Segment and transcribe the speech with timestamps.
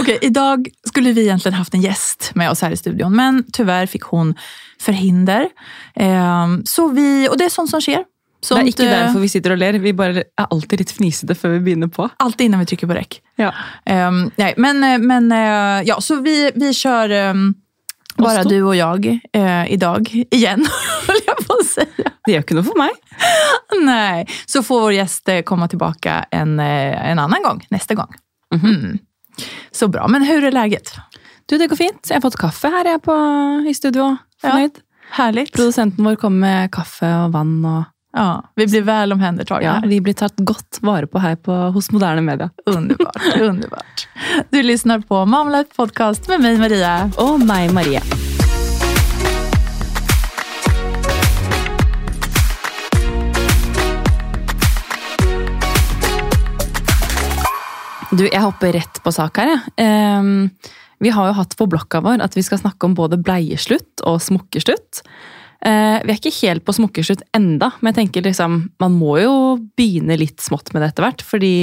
[0.00, 3.86] Okej, idag skulle vi egentligen haft en gäst med oss här i studion, men tyvärr
[3.86, 4.34] fick hon
[4.80, 5.48] förhinder.
[5.94, 8.04] Ehm, så vi, och det är sånt som sker.
[8.40, 9.76] Det er Sånt, ikke eh, derfor vi sitter og ler.
[9.78, 12.06] Vi bare er alltid litt fnisete før vi begynner på.
[12.24, 13.18] Alltid innan vi trycker på räck.
[13.36, 13.50] Ja.
[13.84, 17.54] Ehm, nej, men eh, men eh, ja, så vi, vi kör ehm,
[18.16, 20.66] bara du och jag eh, idag, igen,
[21.06, 22.12] höll jag på att säga.
[22.24, 22.96] Det gjør ikke noe for meg.
[23.84, 28.14] Nej, så får vår gäst komme komma tillbaka en, eh, en annan gång, nästa gång.
[28.54, 28.98] Mm.
[29.70, 30.92] Så bra, men hur är läget?
[31.46, 32.06] Du, det går fint.
[32.08, 33.14] Jeg har fått kaffe her jeg på,
[33.68, 34.16] i studio.
[34.42, 34.68] Ja.
[35.10, 35.52] herlig.
[35.52, 37.64] Produsenten vår kom med kaffe og vann.
[37.64, 37.84] og
[38.16, 39.64] Ja, vi blir vel omhändertagna.
[39.66, 39.88] ja.
[39.88, 42.50] Vi blir tatt godt vare på her på, hos Moderne Media.
[42.66, 44.08] Underbart, underbart.
[44.50, 47.10] Du lyssnar på Mamlet podcast med meg, Maria.
[47.18, 48.29] Og meg, Marie.
[58.10, 59.52] Du, jeg hopper rett på sak her.
[59.54, 60.18] jeg.
[60.18, 60.48] Um,
[61.00, 64.18] vi har jo hatt på blokka vår at vi skal snakke om både bleieslutt og
[64.24, 65.02] smokkeslutt.
[65.60, 69.34] Uh, vi er ikke helt på smokkeslutt enda, men jeg tenker liksom, man må jo
[69.78, 71.24] begynne litt smått med det etter hvert.
[71.24, 71.54] Fordi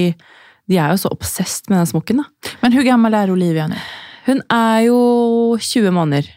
[0.68, 2.24] de er jo så obsesst med den smokken.
[2.24, 2.56] da.
[2.64, 3.80] Men hvor gammel er Olivia nå?
[4.28, 5.00] Hun er jo
[5.60, 6.28] 20 måneder.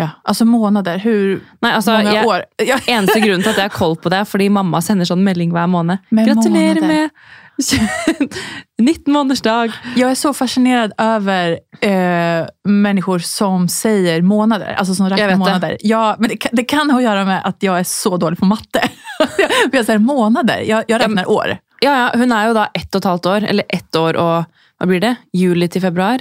[0.00, 1.00] Ja, Altså måneder?
[1.02, 2.44] Hvor Nei, altså, mange jeg, år?
[2.64, 2.78] Ja.
[2.88, 5.52] Eneste grunnen til at jeg har koll på det, er fordi mamma sender sånn melding
[5.52, 6.00] hver måned.
[6.08, 7.10] Med Gratulerer måneder.
[7.10, 7.49] med
[8.82, 9.72] 19-månedersdag!
[9.96, 15.36] Jag är så fascinerad över eh, människor som säger månader, alltså som Jag räknar det.
[15.36, 15.76] månader.
[15.80, 18.38] Ja, men det kan, det kan ha att göra med att jag är så dålig
[18.38, 18.80] på matte.
[19.38, 21.58] jag, sier säger månader, jag, jag räknar år.
[21.80, 24.44] Ja, ja, Hun er jo da ett og et halvt år, eller ett år og
[24.80, 25.14] hva blir det?
[25.32, 26.18] Juli til februar?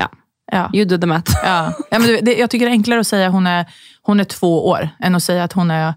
[0.00, 0.08] Ja,
[0.52, 0.70] Ja.
[0.72, 1.32] you do the math.
[1.44, 1.72] Ja.
[1.90, 3.66] Ja, men det, jag tycker det är enklare att säga hon är,
[4.06, 5.94] hon är två år än att säga att hon är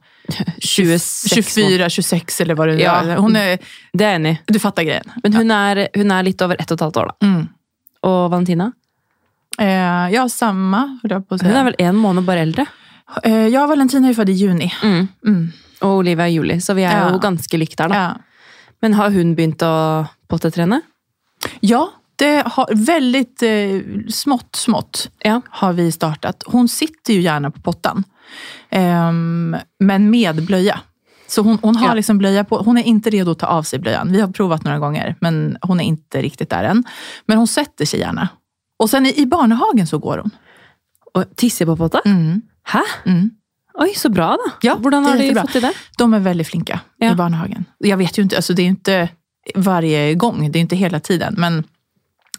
[0.59, 2.91] 26 24, 26 eller vad det Ja.
[3.01, 3.15] är.
[3.17, 3.57] Hon är.
[3.93, 4.37] Det er jeg enig.
[4.47, 5.11] Du fattar grejen.
[5.23, 7.27] Men hun er, hun er litt over ett og et halvt år, da.
[7.27, 7.47] Mm.
[8.03, 8.71] Og Valentina?
[9.59, 11.63] Eh, ja, har samma, höll jag på att Hun er säga.
[11.63, 12.65] vel én måned bare eldre.
[13.23, 14.73] Eh, ja, Valentina är ju född i juni.
[14.83, 15.51] Mm.
[15.81, 17.09] Og Olivia er i juli, så vi er Ja.
[17.11, 17.95] jo ganske likt der, da.
[17.95, 18.13] Ja.
[18.81, 20.81] Men har hun begynt å pottetrene?
[21.61, 25.41] Ja, det har väldigt eh, smått, smått Ja.
[25.49, 26.43] har vi startat.
[26.45, 28.03] Hon sitter ju gärna på pottan,
[28.69, 29.11] eh,
[29.79, 30.79] men med blöja.
[31.27, 31.93] Så hon, hon har Ja.
[31.93, 32.57] liksom blöja på.
[32.57, 34.11] Hon är inte redo att ta av sig blöjan.
[34.11, 36.83] Vi har provat några gånger, men hon är inte riktigt där än.
[37.25, 38.27] Men hon sätter sig gärna.
[38.77, 40.31] Och sen i, i barnehagen så går hon.
[41.13, 42.01] Og tisser på potta?
[42.05, 42.41] Mm.
[42.63, 42.79] Hæ?
[43.05, 43.29] Mm.
[43.73, 44.51] Oi, så bra, da.
[44.61, 45.73] Ja, Hvordan har de fått til det?
[45.97, 47.11] De är väldigt flinka Ja.
[47.11, 47.65] i barnehagen.
[47.77, 49.09] Jag vet ju inte, alltså det är ju inte
[49.55, 51.35] varje gång, det är inte hela tiden.
[51.37, 51.63] Men,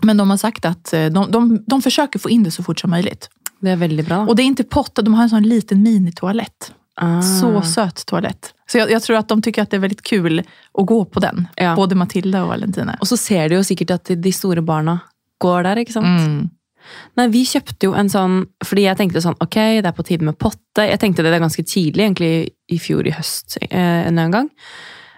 [0.03, 2.81] men de har sagt att eh, de, de, de försöker få in det så fort
[2.81, 3.31] som möjligt.
[3.61, 4.19] Det er veldig bra.
[4.19, 6.73] Og Och det är inte potta, de har en sån liten minitoalett.
[6.95, 7.23] Ah.
[7.23, 8.55] Så söt toalett.
[8.67, 11.21] Så jeg, jeg, tror at de tycker at det er veldig kul å gå på
[11.21, 11.47] den.
[11.57, 11.75] Ja.
[11.77, 12.97] Både Matilda og Valentina.
[13.01, 14.99] Og så ser du jo sikkert at de store barna
[15.41, 16.21] går der, ikke sant?
[16.21, 16.51] Mm.
[17.19, 20.27] Nei, vi kjøpte jo en sånn, fordi jeg tenkte sånn, ok, det er på tide
[20.27, 20.87] med potte.
[20.87, 22.33] Jeg tenkte det ganske tidlig, egentlig
[22.71, 24.49] i fjor i høst eh, en gang.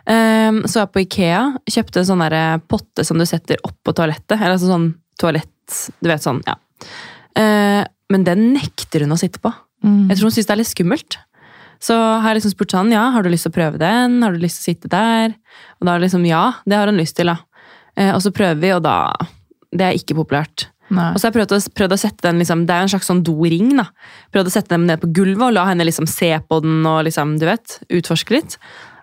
[0.02, 2.24] Um, så var jeg på Ikea, kjøpte en sånn
[2.70, 4.38] potte som du setter opp på toalettet.
[4.40, 4.90] Eller altså sånn
[5.20, 6.56] toalett, du vet sånn, ja.
[7.38, 7.82] Eh,
[8.12, 9.52] men den nekter hun å sitte på.
[9.84, 10.10] Mm.
[10.10, 11.18] Jeg tror hun synes det er litt skummelt.
[11.82, 14.20] Så har jeg liksom spurt sånn, ja, har du lyst til å prøve den?
[14.22, 15.32] Har du lyst til å sitte der?
[15.80, 17.40] Og da er det liksom, ja, det har hun lyst til da.
[17.98, 18.98] Eh, og så prøver vi, og da,
[19.74, 20.68] det er ikke populært.
[20.92, 21.08] Nei.
[21.10, 23.08] Og så har jeg prøvd å, prøvd å sette den, liksom, det er en slags
[23.08, 23.88] sånn doring da.
[24.34, 27.02] Prøvd å sette den ned på gulvet og la henne liksom se på den og
[27.08, 28.58] liksom, du vet, utforske litt.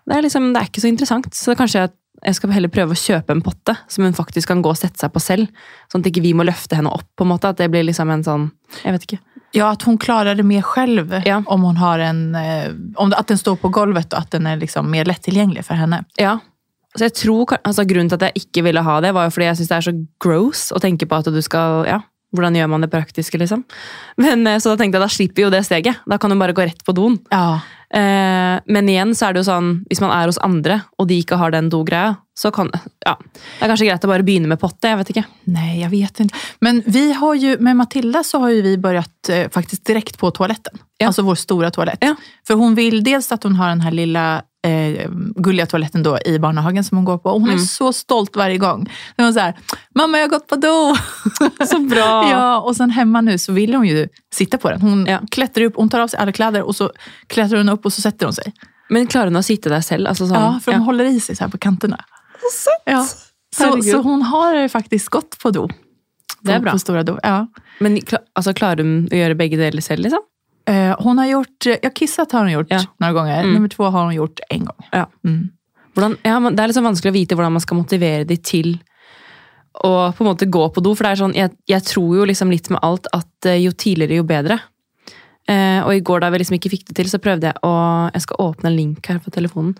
[0.09, 1.29] Det er liksom, det er ikke så interessant.
[1.37, 1.93] Så kanskje jeg,
[2.25, 4.99] jeg skal heller prøve å kjøpe en potte som hun faktisk kan gå og sette
[4.99, 5.51] seg på selv.
[5.91, 7.51] Sånn at ikke vi må løfte henne opp på en måte.
[7.53, 8.47] At det blir liksom en sånn,
[8.81, 9.19] jeg vet ikke.
[9.55, 11.39] Ja, at hun klarer det mer selv Ja.
[11.47, 14.57] om hun har en, eh, om, At den står på golvet og at den er
[14.57, 16.05] liksom mer tilgjengelig for henne.
[16.19, 16.39] Ja.
[16.95, 19.45] Så jeg tror, altså Grunnen til at jeg ikke ville ha det, var jo fordi
[19.45, 21.99] jeg syns det er så gross å tenke på at du skal ja,
[22.35, 23.63] Hvordan gjør man det praktiske, liksom?
[24.21, 26.01] Men, eh, så da tenkte jeg da slipper jo det steget.
[26.05, 27.17] Da kan du bare gå rett på doen.
[27.31, 27.59] Ja.
[27.89, 31.17] Eh, men igjen så er det jo sånn, hvis man er hos andre, og de
[31.23, 34.59] ikke har den do-greia, så kan ja, Det er kanskje greit å bare begynne med
[34.61, 34.87] potte.
[34.87, 35.25] jeg vet ikke.
[35.51, 36.43] Nei, jeg vet ikke.
[36.61, 40.29] Men vi har jo, med Matilda så har jo vi begynt eh, faktisk direkt på
[40.31, 40.79] toaletten.
[41.01, 41.09] Ja.
[41.09, 42.05] Altså vår store toalett.
[42.05, 42.13] Ja.
[42.47, 44.27] For hun vil dels at hun har den her lilla
[44.67, 47.29] eh, gulliga toaletten då i barnhagen som hon går på.
[47.29, 47.65] Och hon är Mm.
[47.65, 48.89] så stolt varje gång.
[49.17, 49.57] Hon är så här,
[49.95, 50.95] mamma jag har gått på do.
[51.67, 52.29] Så bra!
[52.31, 54.81] ja, och sen hemma nu så vill hon ju sitta på den.
[54.81, 55.19] Hon Ja.
[55.31, 56.91] klättrar upp, hon tar av sig alla kläder och så
[57.27, 58.53] klättrar hon upp och så sätter hon sig.
[58.89, 60.07] Men klarer hun å sitte der selv?
[60.07, 60.83] Alltså sånn, Ja, för de ja.
[60.83, 62.05] håller i sig så här på kanterna.
[62.85, 63.07] Ja.
[63.55, 65.67] Så, så hon har faktiskt gått på do.
[66.41, 66.71] Det är På- bra.
[66.71, 67.17] På stora do.
[67.23, 67.47] Ja.
[67.79, 67.99] Men
[68.33, 70.19] altså, klarer hun å gjøre begge deler selv, liksom?
[70.69, 72.83] Eh, hon har gjort, ja kissat har hun gjort Ja.
[73.01, 73.39] några gånger.
[73.43, 73.53] Mm.
[73.53, 74.85] Nummer två har hon gjort en gång.
[74.91, 75.05] Ja.
[75.25, 75.49] Mm.
[75.95, 78.75] Hvordan, ja, det er liksom vanskelig å vite hvordan man skal motivere de til
[79.83, 80.93] å på en måte gå på do.
[80.95, 83.71] For det er sånn, jeg, jeg tror jo liksom litt med alt at eh, jo
[83.71, 84.59] tidligere, jo bedre.
[85.49, 87.73] Eh, og i går da vi liksom ikke fikk det til, så prøvde jeg å
[88.13, 89.75] Jeg skal åpne en link her på telefonen.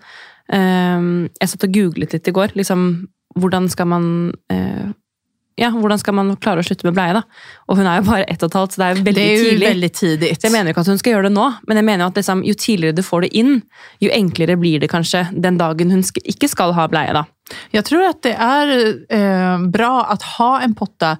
[0.50, 2.56] Eh, jeg satt og googlet litt i går.
[2.58, 3.08] liksom,
[3.38, 4.90] Hvordan skal man eh,
[5.60, 7.14] ja, hvordan skal man klare å slutte med bleie?
[7.18, 7.22] da?
[7.68, 9.34] Og hun er jo bare ett og et halvt, så det er veldig Det er
[9.34, 9.66] jo tidlig.
[9.68, 10.40] Veldig tidigt.
[10.40, 12.44] Så jeg mener ikke at hun skal gjøre det nå, men jeg mener at liksom,
[12.48, 13.58] jo tidligere du får det inn,
[14.00, 17.12] jo enklere blir det kanskje den dagen hun ikke skal ha bleie.
[17.16, 17.26] da.
[17.74, 18.74] Jeg tror at det er
[19.12, 21.14] eh, bra å ha en potte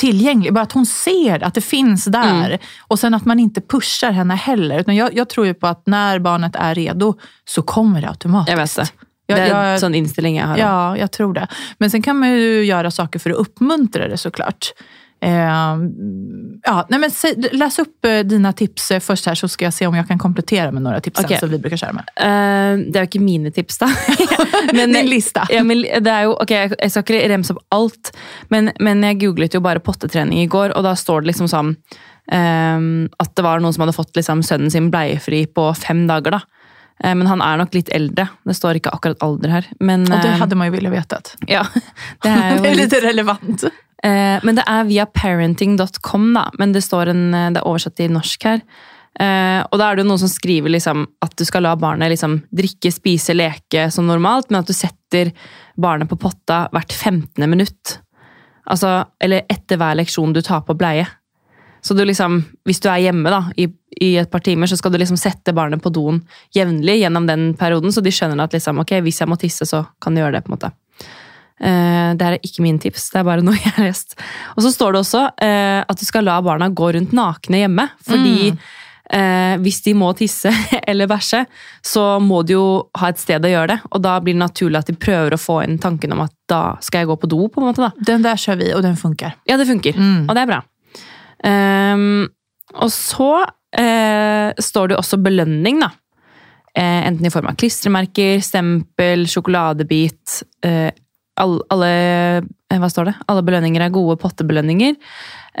[0.00, 0.54] tilgjengelig.
[0.54, 2.56] Bare at hun ser at det fins der.
[2.56, 2.72] Mm.
[2.88, 4.84] Og sen at man ikke pushar henne heller.
[4.86, 7.14] Jeg, jag tror jo på at når barnet er redo
[7.48, 8.52] så kommer det automatisk.
[8.54, 9.09] Jeg vet det.
[9.30, 10.60] Ja, det er en sånn innstilling jeg har.
[10.60, 11.46] Ja, jag tror det.
[11.78, 14.72] Men sen kan man ju göra saker för att uppmuntra det såklart.
[15.22, 15.78] Eh,
[16.62, 19.86] ja, nej men säg, läs upp eh, dina tips først her, så skal jeg se
[19.86, 21.38] om jeg kan komplettere med noen tips Okay.
[21.42, 22.08] Som vi bruker kjøre med.
[22.16, 23.90] Uh, det er jo ikke mine tips, da.
[24.76, 25.44] men, Din lista.
[25.52, 28.12] Ja, men det er jo, ok, Jeg jeg skal ikke remse opp alt,
[28.48, 31.74] men, men jeg googlet jo bare pottetrening i går, og da står det liksom sånn
[32.32, 32.88] um,
[33.20, 36.38] at det var noen som hadde fått liksom sønnen sin bleiefri på fem dager.
[36.38, 36.59] da.
[37.04, 38.28] Eh, men han er nok litt eldre.
[38.46, 39.68] Det står ikke akkurat alder her.
[39.80, 41.20] Men, og det hadde man jo villet vite.
[41.56, 41.64] ja,
[42.24, 43.66] det er jo Det litt relevant.
[44.04, 46.48] Eh, men det er via parenting.com, da.
[46.60, 48.64] Men det, står en, eh, det er oversatt til norsk her.
[49.20, 52.12] Eh, og da er det jo noen som skriver liksom, at du skal la barnet
[52.12, 55.32] liksom, drikke, spise, leke som normalt, men at du setter
[55.80, 57.44] barnet på potta hvert 15.
[57.50, 57.98] minutt.
[58.70, 61.08] Altså, eller etter hver leksjon du tar på bleie.
[61.82, 63.68] Så du liksom, hvis du er hjemme da, i,
[64.00, 66.20] i et par timer, så skal du liksom sette barnet på doen
[66.56, 69.84] jevnlig gjennom den perioden, så de skjønner at liksom, ok, hvis jeg må tisse, så
[70.02, 70.44] kan de gjøre det.
[70.46, 70.74] på en måte.
[71.60, 74.16] Uh, det her er ikke min tips, det er bare noe jeg har lest.
[74.56, 77.90] Og så står det også uh, at du skal la barna gå rundt nakne hjemme.
[78.06, 78.52] Fordi
[79.10, 80.52] eh, hvis de må tisse
[80.90, 81.44] eller bæsje,
[81.86, 82.66] så må de jo
[82.98, 83.78] ha et sted å gjøre det.
[83.90, 86.62] Og da blir det naturlig at de prøver å få inn tanken om at da
[86.84, 87.46] skal jeg gå på do.
[87.48, 87.92] på en måte da.
[88.12, 89.36] Den der kjører vi og den funker.
[89.48, 89.96] Ja, det funker.
[89.96, 90.28] Mm.
[90.28, 90.62] Og det er bra.
[91.46, 92.28] Ehm,
[92.76, 95.90] og så uh, står det også belønning, da.
[96.70, 100.40] Uh, enten i form av klistremerker, stempel, sjokoladebit.
[100.66, 100.90] Uh,
[101.40, 101.92] all, alle
[102.70, 103.14] Hva står det?
[103.32, 104.98] Alle belønninger er gode pottebelønninger.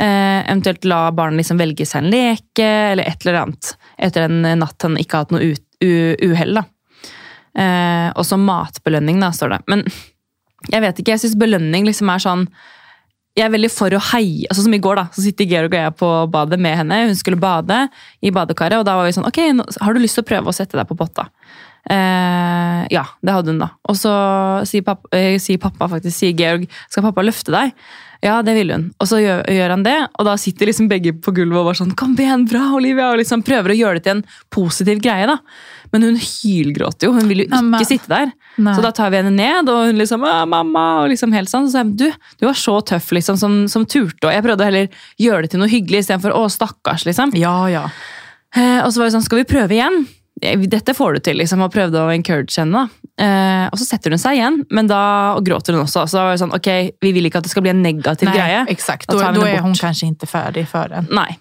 [0.00, 4.86] Eventuelt la barnet liksom velge seg en leke eller et eller annet etter en natt
[4.86, 5.48] han ikke har hatt noe
[5.82, 6.60] uhell.
[6.60, 6.62] da.
[7.58, 9.60] Eh, og så matbelønning, da, står det.
[9.70, 9.84] Men
[10.70, 12.46] jeg vet ikke, jeg syns belønning liksom er sånn
[13.38, 14.48] jeg er veldig for å heie.
[14.50, 17.04] altså Som i går, da, så sitter Georg og jeg på badet med henne.
[17.10, 17.84] Hun skulle bade
[18.20, 20.50] i badekaret, og da var vi sånn Ok, nå, har du lyst til å prøve
[20.50, 21.28] å sette deg på potta?
[21.88, 23.70] Eh, ja, det hadde hun, da.
[23.88, 24.12] Og så
[24.68, 27.72] sier pappa, eh, sier pappa faktisk, sier Georg, skal pappa løfte deg?
[28.20, 28.90] Ja, det ville hun.
[29.00, 31.78] Og så gjør, gjør han det, og da sitter liksom begge på gulvet og bare
[31.78, 33.08] sånn Kom igjen, bra, Olivia!
[33.14, 35.38] Og liksom prøver å gjøre det til en positiv greie, da.
[35.94, 37.14] Men hun hylgråter jo.
[37.16, 37.88] Hun vil jo ikke Amen.
[37.88, 38.34] sitte der.
[38.56, 38.74] Nei.
[38.74, 41.66] Så da tar vi henne ned, og hun liksom «Å, 'mamma' og liksom helt sånn.
[41.68, 44.26] Så sa jeg du, du var så tøff liksom, som, som turte.
[44.26, 44.88] Og jeg prøvde heller
[45.18, 47.06] gjøre det til noe hyggelig istedenfor 'å, stakkars'.
[47.06, 47.32] liksom.
[47.34, 47.88] Ja, ja.
[48.56, 50.06] Eh, og så var det sånn, skal vi prøve igjen?
[50.40, 52.72] Dette får du til, liksom, og prøvde å encourage henne.
[52.72, 53.24] da.
[53.24, 56.06] Eh, og så setter hun seg igjen, men da og gråter hun også.
[56.08, 56.68] Så da var det sånn, ok,
[57.00, 58.64] vi vil ikke at det skal bli en negativ Nei, greie.
[58.68, 59.06] exakt.
[59.08, 59.80] Da henne är hon bort.
[59.80, 61.06] kanske inte färdig för den.
[61.10, 61.38] Nei.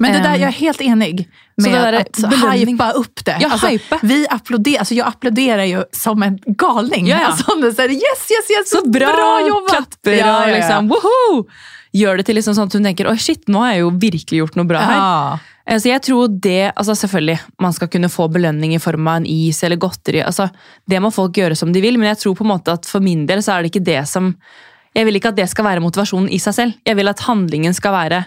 [0.00, 1.28] Men det där, Ehm, jag är helt enig
[1.60, 2.74] så med det där är att belöning.
[2.74, 3.36] hypa upp det.
[3.40, 3.98] Ja, hypa.
[4.02, 7.06] Vi applåderar, alltså jag applåderar ju som en galning.
[7.06, 7.26] Ja, ja.
[7.26, 8.00] Alltså, det så här, yes,
[8.30, 9.70] yes, yes, Så bra, jobbat!
[9.70, 10.56] klapper Ja, ja, ja.
[10.56, 11.44] liksom, woho!
[11.92, 14.38] Gjør det til liksom sånn at hun tenker, oi shit, nå har jeg jo virkelig
[14.40, 14.96] gjort noe bra her.
[14.96, 15.38] Ja.
[15.66, 19.16] Eh, Så jeg tror det, altså selvfølgelig, man skal kunne få belønning i form av
[19.20, 20.22] en is eller godteri.
[20.26, 20.48] altså
[20.90, 23.00] Det må folk gjøre som de vil, men jeg tror på en måte at for
[23.00, 24.34] min del så er det ikke det som
[24.94, 26.72] Jeg vil ikke at det skal være motivasjonen i seg selv.
[26.86, 28.24] Jeg vil at handlingen skal være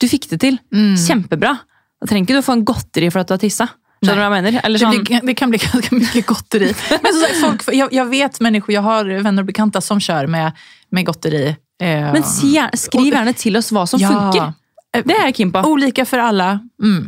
[0.00, 0.58] Du fikk det til.
[1.00, 1.54] Kjempebra.
[2.00, 3.68] Da trenger ikke du få en godteri for at du har tissa.
[4.04, 4.58] Skjønner du hva jeg mener?
[4.66, 6.68] Eller Det, sånn, blir, det kan bli ganske mye godteri.
[7.02, 10.62] Men sagt, folk, jeg, jeg, vet mennesker, jeg har vänner og bekanta som kjører med,
[10.92, 11.42] med godteri.
[11.80, 14.12] Eh, men si skriv gjerne til oss hva som Ja.
[14.12, 14.54] funker.
[14.96, 15.60] Det er jeg keen på.
[15.68, 16.48] Olika for alle.
[16.80, 17.02] Mm.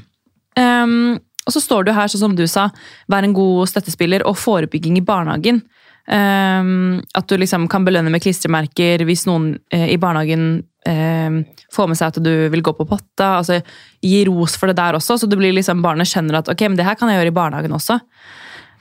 [0.59, 2.67] Um, og så står du her, sånn som du sa,
[3.09, 5.63] vær en god støttespiller og forebygging i barnehagen.
[6.09, 11.43] Um, at du liksom kan belønne med klistremerker hvis noen eh, i barnehagen um,
[11.75, 13.35] får med seg at du vil gå på potta.
[13.43, 13.59] altså
[14.01, 16.97] Gi ros for det der også, så liksom barnet skjønner at ok, men det her
[16.97, 17.99] kan jeg gjøre i barnehagen også.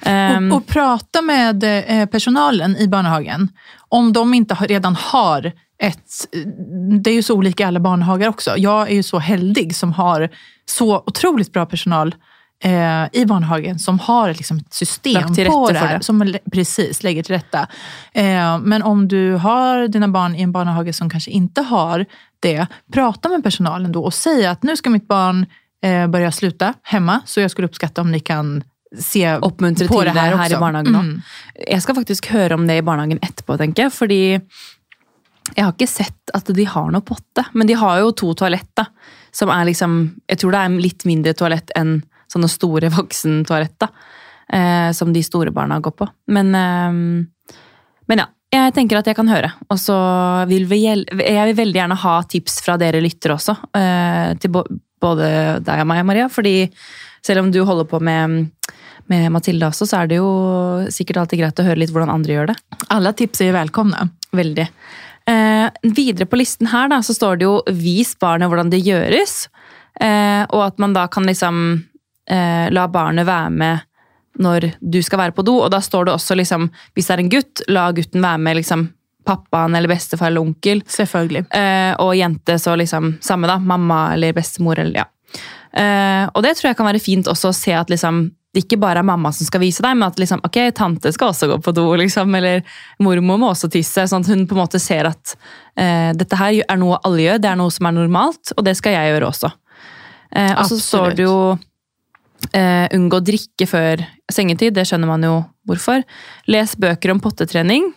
[0.05, 3.47] Um, og, og prate med eh, personalen i barnehagen
[3.89, 5.47] Om de ikke allerede har
[5.81, 6.27] ett...
[7.01, 10.29] Det er jo så ulike i barnehager også, jeg er jo så heldig som har
[10.69, 12.36] så otroligt bra personal eh,
[13.11, 15.97] i barnhagen som har liksom ett system på det här.
[15.97, 16.03] det.
[16.03, 17.67] Som precis lägger till rätta.
[18.13, 22.05] Eh, men om du har dina barn i en barnhage som kanske inte har
[22.39, 25.45] det, prata med personalen då och säg att nu ska mitt barn
[25.83, 28.63] eh, börja sluta hemma, så jeg skulle oppskatte om ni kan
[28.99, 30.55] se oppmuntre på det her, også.
[30.55, 31.05] i barnehagen òg.
[31.05, 31.21] Mm.
[31.67, 33.93] Jeg skal faktisk høre om det i barnehagen etterpå, tenker jeg.
[33.93, 34.39] Fordi
[35.55, 38.67] Jeg har ikke sett at de har noe potte, men de har jo to toalett,
[38.75, 38.85] da.
[39.31, 43.91] Som er liksom Jeg tror det er litt mindre toalett enn sånne store voksentoalett, da.
[44.47, 46.07] Eh, som de store barna går på.
[46.31, 47.55] Men, eh,
[48.07, 48.31] men ja.
[48.47, 49.49] Jeg tenker at jeg kan høre.
[49.67, 49.95] Og så
[50.47, 53.57] vil vi, jeg vil veldig gjerne ha tips fra dere lyttere også.
[53.75, 54.53] Eh, til
[55.03, 55.31] både
[55.67, 56.29] deg og meg, Maria.
[56.31, 56.69] Fordi
[57.25, 58.47] selv om du holder på med,
[59.11, 60.29] med Mathilde også, så er det jo
[60.93, 62.57] sikkert alltid greit å høre litt hvordan andre gjør det.
[62.95, 64.07] Alle tips er velkomne.
[64.31, 64.69] Veldig.
[65.27, 69.49] Eh, videre på listen her da, så står det jo 'vis barnet hvordan det gjøres'.
[69.99, 71.83] Eh, og at man da kan liksom
[72.29, 73.85] eh, la barnet være med
[74.37, 75.57] når du skal være på do.
[75.63, 78.59] Og da står det også liksom, hvis det er en gutt, la gutten være med
[78.59, 78.87] liksom
[79.27, 80.83] pappaen eller bestefar eller onkel.
[80.87, 81.47] Selvfølgelig.
[81.51, 83.57] Eh, og jente så liksom samme, da.
[83.59, 85.07] Mamma eller bestemor eller ja.
[85.77, 88.79] Eh, og det tror jeg kan være fint også å se at liksom det ikke
[88.81, 91.57] bare er mamma som skal vise deg, men at liksom, ok, tante skal også gå
[91.61, 92.63] på do, liksom, eller
[93.03, 94.07] mormor må også tisse.
[94.09, 95.35] Sånn at hun på en måte ser at
[95.77, 98.73] eh, dette her er noe alle gjør, det er noe som er normalt, og det
[98.79, 99.51] skal jeg gjøre også.
[100.31, 101.37] Eh, og så står det jo
[102.53, 106.03] eh, unngå å drikke før sengetid, det skjønner man jo hvorfor.
[106.47, 107.89] Les bøker om pottetrening.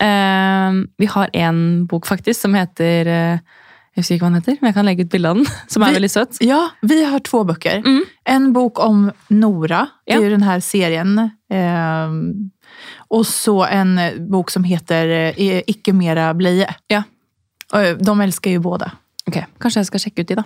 [0.00, 3.38] Eh, vi har en bok faktisk som heter eh,
[3.90, 5.46] Jeg husker ikke hva den heter, men jeg kan legge ut bilde av den.
[5.72, 6.38] Som er Vi- veldig søt.
[6.46, 7.82] Ja, vi har två bøker.
[7.84, 8.02] Mm.
[8.30, 10.20] En bok om Nora, det Ja.
[10.22, 11.16] jo den her serien.
[13.10, 13.98] og så en
[14.30, 15.34] bok som heter
[15.66, 16.68] Ikke mera bleie.
[16.88, 17.02] Ja.
[17.72, 18.88] De elsker jo både.
[19.28, 20.44] Ok, Kanskje jeg skal sjekke ut de, da.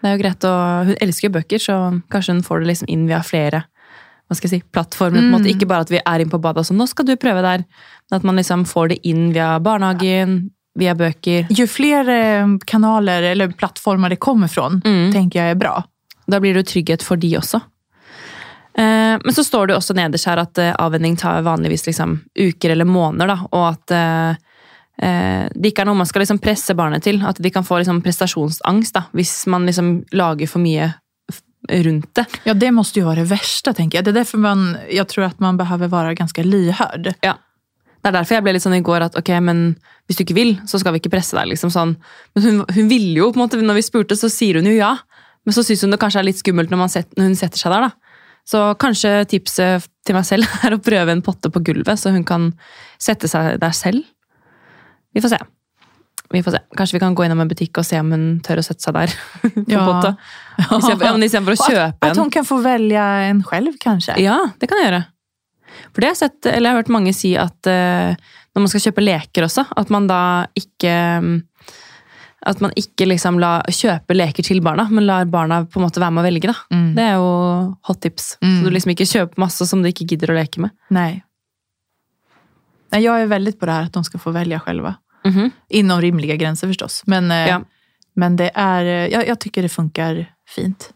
[0.00, 0.52] Det er jo greit å,
[0.88, 1.74] Hun elsker jo bøker, så
[2.12, 3.64] kanskje hun får det liksom inn via flere
[4.30, 5.24] hva skal jeg si, plattformer.
[5.26, 5.50] måte.
[5.50, 7.64] Ikke bare at vi er inne på badet og sånn, nå skal du prøve der.
[8.10, 10.36] Men at man liksom får det inn via barnehagen,
[10.78, 11.48] via bøker.
[11.50, 15.10] Jo fler eh, kanaler eller plattformer det kommer fra, Mm.
[15.12, 15.82] tenker jeg er bra.
[16.30, 17.58] Da blir det jo trygghet for de også.
[18.78, 22.20] Eh, men så står det jo også nederst her at eh, avvenning tar vanligvis liksom
[22.38, 24.38] uker eller måneder, da, og at eh,
[25.00, 27.22] det ikke er noe man skal liksom presse barnet til.
[27.24, 30.90] At de kan få liksom prestasjonsangst da, hvis man liksom lager for mye
[31.68, 32.24] rundt det.
[32.48, 34.06] Ja, det må jo være det verste, tenker jeg.
[34.06, 37.12] Det er derfor man, jeg tror at man behøver være ganske lyhörd.
[37.24, 37.36] Ja.
[38.00, 39.74] Det er derfor jeg ble litt sånn i går at ok, men
[40.08, 41.50] hvis du ikke vil, så skal vi ikke presse deg.
[41.52, 41.98] liksom sånn.
[42.34, 44.78] Men hun, hun ville jo, på en måte, når vi spurte, så sier hun jo
[44.78, 44.94] ja.
[45.44, 47.60] Men så syns hun det kanskje er litt skummelt når, man set, når hun setter
[47.60, 47.90] seg der.
[47.90, 48.16] da.
[48.48, 52.24] Så kanskje tipset til meg selv er å prøve en potte på gulvet, så hun
[52.28, 52.50] kan
[53.00, 54.08] sette seg der selv.
[55.14, 55.40] Vi får se.
[56.30, 56.60] Vi får se.
[56.78, 58.94] Kanskje vi kan gå innom en butikk og se om hun tør å sette seg
[58.94, 59.14] der.
[59.72, 59.82] Ja.
[59.86, 60.12] potte.
[60.60, 62.12] Istedenfor ja, istedenfor å kjøpe en.
[62.12, 64.18] At hun kan få velge en selv, kanskje?
[64.22, 65.02] Ja, det kan jeg gjøre.
[65.90, 68.14] For det har jeg sett, eller jeg har hørt mange si at uh,
[68.54, 70.22] når man skal kjøpe leker også, at man da
[70.58, 71.38] ikke mm,
[72.50, 76.00] At man ikke liksom la, kjøper leker til barna, men lar barna på en måte
[76.00, 76.48] være med å velge.
[76.48, 76.54] da.
[76.72, 76.86] Mm.
[76.96, 77.26] Det er jo
[77.84, 78.30] hot tips.
[78.40, 78.54] Mm.
[78.54, 80.72] Så du liksom ikke kjøper masse som du ikke gidder å leke med.
[80.88, 81.18] Nej.
[82.90, 84.94] Nej, jag är väldigt på det här att de ska få välja själva.
[85.24, 85.50] Mhm.
[85.68, 87.02] Inom rimliga gränser förstås.
[87.06, 87.60] Men, eh, Ja.
[88.14, 90.90] men det är, eh, jag, jag tycker det funkar fint.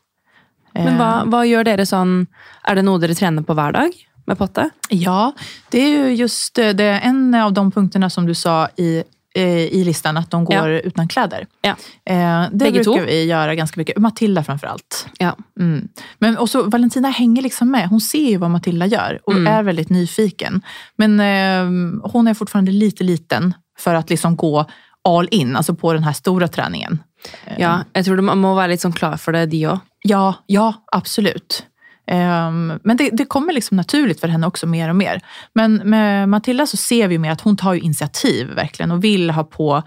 [0.74, 2.26] Men Eh, hva, hva gjør dere sånn
[2.66, 3.92] Er det noe dere trener på hver dag
[4.26, 4.70] med potte?
[4.90, 5.32] Ja,
[5.70, 9.02] det är ju just det en av de punkterna som du sa i,
[9.42, 11.46] i listan, att de går utan kläder.
[11.60, 11.70] Ja.
[12.06, 13.06] Eh, det Begge brukar to.
[13.06, 13.98] vi göra ganska mycket.
[13.98, 15.06] Matilda framförallt.
[15.18, 15.36] Ja.
[15.60, 15.88] Mm.
[16.18, 17.88] Men också Valentina hänger liksom med.
[17.88, 19.46] Hon ser ju vad Matilda gör och Mm.
[19.52, 20.62] är väldigt nyfiken.
[20.96, 24.66] Men eh, hon är fortfarande lite liten för att liksom gå
[25.08, 26.98] all in, alltså på den här stora träningen.
[27.46, 27.84] Eh, ja.
[27.94, 29.78] Jeg tror man må være litt sånn klar for det, de òg.
[30.02, 31.64] Ja, ja absolut.
[32.06, 35.20] Ehm, men det, det kommer liksom naturligt för henne också mer och mer.
[35.52, 39.30] Men med Matilda så ser vi mer att hon tar ju initiativ verkligen och vill
[39.30, 39.82] ha på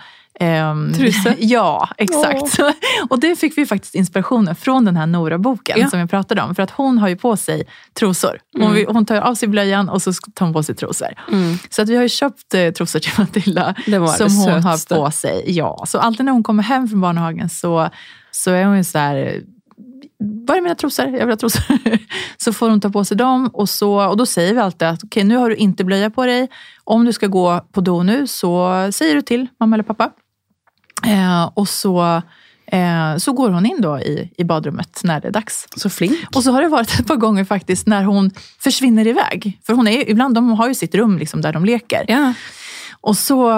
[0.72, 1.36] um, Truse?
[1.40, 2.60] Ja, exakt.
[3.10, 5.90] och det fick vi faktiskt inspirationen från den här Nora-boken Ja.
[5.90, 6.56] som jag pratade om.
[6.56, 7.64] För att hon har ju på sig
[8.00, 8.38] trosor.
[8.60, 8.86] Hon, Mm.
[8.94, 11.08] hon tar av sig blöjan och så tar hon på sig trosor.
[11.70, 13.94] Så att vi har ju köpt eh, trosor till Matilda som
[14.38, 14.96] hon sötsta.
[14.96, 15.44] har på sig.
[15.48, 17.90] Ja, så alltid när hon kommer hem från barnhagen så,
[18.32, 19.42] så är hon ju så här,
[20.20, 21.06] var är mina trosor?
[21.06, 21.64] Jag vill ha trosor.
[22.38, 25.04] Så får hon ta på sig dem och, så, och då säger vi alltid att
[25.04, 26.48] okej, nu har du inte blöja på dig.
[26.84, 30.12] Om du ska gå på do nu så säger du till mamma eller pappa.
[31.06, 32.22] Eh, och så,
[32.68, 35.68] eh, så går hon in då i, i badrummet när det är dags.
[35.76, 36.36] Så flink.
[36.36, 39.60] Och så har det varit ett par gånger faktiskt när hon försvinner iväg.
[39.66, 42.06] För hon är, ibland de har ju sitt rum liksom där de leker.
[42.08, 42.34] Ja.
[43.02, 43.54] Och så,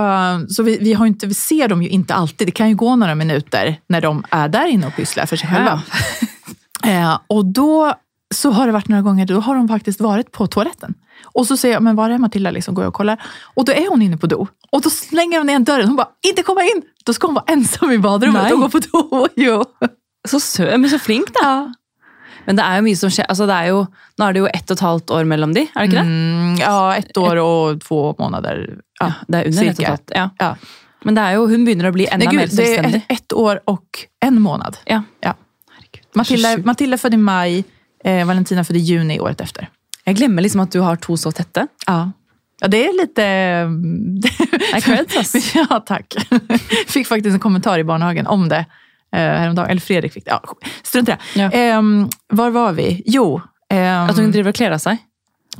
[0.49, 2.47] så vi, vi, har inte, vi ser dem ju inte alltid.
[2.47, 5.49] Det kan ju gå några minuter när de är där inne och pysslar för sig
[5.49, 5.81] själva.
[6.85, 7.93] Eh, och då
[8.35, 10.93] så har det varit några gånger, då har hun faktiskt varit på toaletten.
[11.33, 12.51] Och så säger jag, men var är Matilda?
[12.51, 13.21] Liksom, går jag och kollar.
[13.55, 14.47] Och då är hon inne på do.
[14.71, 15.87] Och då slänger hon igen dörren.
[15.87, 16.81] Hon bara, inte komma in!
[17.05, 18.53] Då ska hon vara ensam i badrummet Nej.
[18.53, 19.27] och gå på do.
[19.35, 19.63] Jo.
[20.27, 21.39] Så sø, men så flink, da.
[21.43, 21.73] Ja.
[22.45, 23.25] Men det er jo mye som skjer.
[23.29, 23.81] Altså, det er jo,
[24.19, 26.05] nå er det jo ett og et halvt år mellom de, er det ikke det?
[26.09, 28.61] Mm, ja, ett år og två måneder.
[28.99, 30.13] Ja, Det er under ett og et halvt.
[30.15, 30.29] Ja.
[30.39, 30.53] Ja.
[31.05, 32.91] Men det er jo, hun begynner å bli enda Nej, mer selvstendig.
[32.91, 34.79] det er ett, år og en månad.
[34.89, 35.03] Ja.
[36.15, 36.57] Matilda.
[36.57, 37.63] Matilda födde i maj,
[38.03, 39.69] eh, Valentina födde i juni året efter.
[40.05, 41.67] Jeg glemmer liksom at du har to så tette.
[41.87, 42.11] Ja.
[42.61, 43.23] Ja, det är lite...
[44.73, 46.13] Det creds, ja, tack.
[46.87, 48.65] Fick faktiskt en kommentar i barnhagen om det
[49.15, 49.69] eh, häromdagen.
[49.69, 50.31] Eller Fredrik fick det.
[50.31, 50.43] Ja,
[50.83, 51.41] strunt i det.
[51.41, 51.51] Ja.
[51.51, 53.03] Ehm, var var vi?
[53.05, 53.41] Jo.
[53.69, 54.97] ehm, At hun driver kler av seg.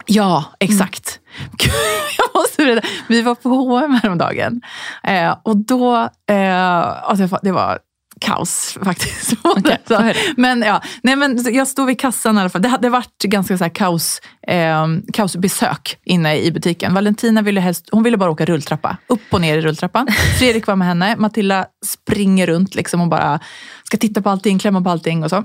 [0.06, 1.20] Ja, exakt.
[1.58, 1.72] Gud,
[2.18, 2.88] Jag måste berätta.
[3.08, 4.62] Vi var på H&M häromdagen.
[5.04, 7.80] Eh, och då, eh, alltså det var
[8.20, 9.34] kaos faktiskt.
[9.44, 12.62] Okay, men, ja, nej, men jag stod vid kassan i alla fall.
[12.62, 16.94] Det hade varit ganska så här kaos, eh, kaosbesök inne i butiken.
[16.94, 18.98] Valentina ville helst, hon ville bara åka rulltrappa.
[19.08, 20.08] Upp och ner i rulltrappan.
[20.40, 21.16] Fredrik var med henne.
[21.16, 23.40] Matilda springer runt liksom och bara
[23.84, 25.44] ska titta på allting, klämma på allting och så.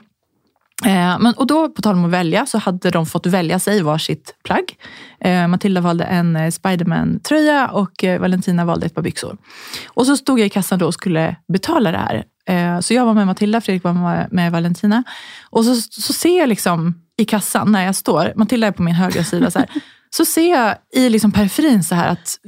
[0.84, 3.82] Eh, men, och då, på tal om att välja, så hade de fått välja sig
[3.82, 4.76] varsitt plagg.
[5.20, 9.36] Eh, Matilda valde en eh, Spiderman-tröja och eh, Valentina valde ett par byxor.
[9.86, 12.24] Och så stod jag i kassan då och skulle betala det här.
[12.48, 15.04] Eh, så jag var med Matilda, Fredrik var med, Valentina.
[15.50, 18.94] Och så, så ser jag liksom i kassan när jag står, Matilda är på min
[18.94, 19.68] högra sida, så, här,
[20.16, 22.38] så ser jag i liksom periferin så här att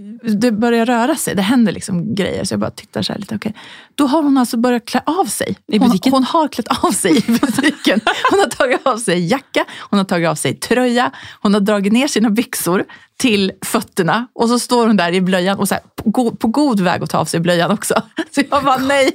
[0.40, 1.34] det börjar röra sig.
[1.34, 2.44] Det händer liksom grejer.
[2.44, 3.34] Så jag bara tittar så här lite.
[3.34, 3.52] Okay.
[3.94, 5.56] Då har hon alltså börjat klä av sig.
[5.72, 6.12] I hon, butiken?
[6.12, 8.00] hon har klätt av sig i butiken.
[8.30, 11.10] Hon har tagit av sig jacka, hon har tagit av sig tröja,
[11.42, 12.84] hon har dragit ner sina byxor
[13.18, 16.80] till fötterna och så står hon där i blöjan och så här, på, på god
[16.80, 17.94] väg att ta av sig blöjan också.
[18.34, 19.12] Så jag bara nej.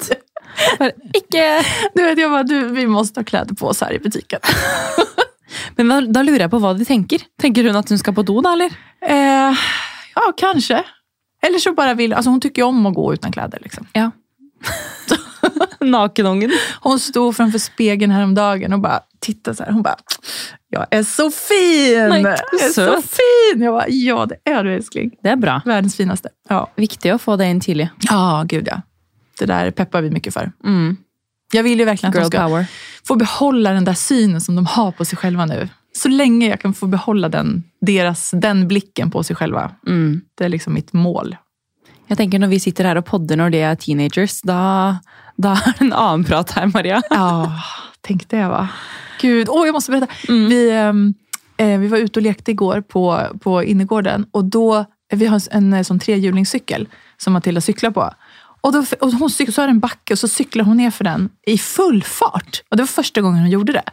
[0.80, 1.44] Bare, Ikke
[1.96, 4.40] Du vet, jeg bare du, vi må ta kläder på oss her i butikken.
[5.78, 7.24] Men da, da lurer jeg på hva de tenker.
[7.42, 8.74] Tenker hun at hun skal på do, da, eller?
[9.04, 9.66] Eh,
[10.16, 10.82] ja, kanskje.
[11.42, 13.88] Eller så bare vil alltså hon tycker ju om å gå uten klær, Liksom.
[13.94, 14.12] Ja.
[15.82, 16.52] Nakenungen.
[16.82, 19.72] Hon stod framför spegeln häromdagen och bara tittade så här.
[19.72, 19.96] Hon bara,
[20.70, 22.10] jag är så fin!
[22.10, 23.62] Nei, jag är så fin!
[23.64, 25.12] Jag bara, ja det är du älskling.
[25.24, 25.62] Det er bra.
[25.66, 26.30] Världens finaste.
[26.50, 26.70] Ja.
[26.76, 27.90] Viktig å få det inn tidlig.
[28.10, 28.82] ja, gud ja.
[29.42, 30.52] Det där peppar vi mycket för.
[30.64, 30.98] Mm.
[31.54, 32.66] Jag vill ju verkligen att de ska power.
[33.08, 35.70] få behålla den där synen som de har på sig själva nu.
[35.94, 39.72] Så länge jag kan få behålla den, deras, den blicken på sig själva.
[39.88, 40.22] Mm.
[40.38, 41.36] Det är liksom mitt mål.
[42.08, 45.00] Jeg tenker Når vi sitter her og podder når de er teenagers, da,
[45.38, 47.02] då är det en annan prat her, Maria.
[47.10, 47.52] Ja,
[48.02, 48.68] tänk det va.
[49.22, 50.14] Gud, åh jag måste berätta.
[50.30, 50.50] Mm.
[50.50, 51.14] Vi, ehm,
[51.58, 55.74] eh, vi var ute och lekte igår på, på innergården och då, vi har en,
[55.74, 58.14] en sån trehjulingscykel som Matilda cyklar på.
[58.62, 61.04] Och, då, och hon så har hun en backe och så cyklar hon ner för
[61.04, 62.64] den i full fart.
[62.70, 63.84] Och det var första gången hon gjorde det.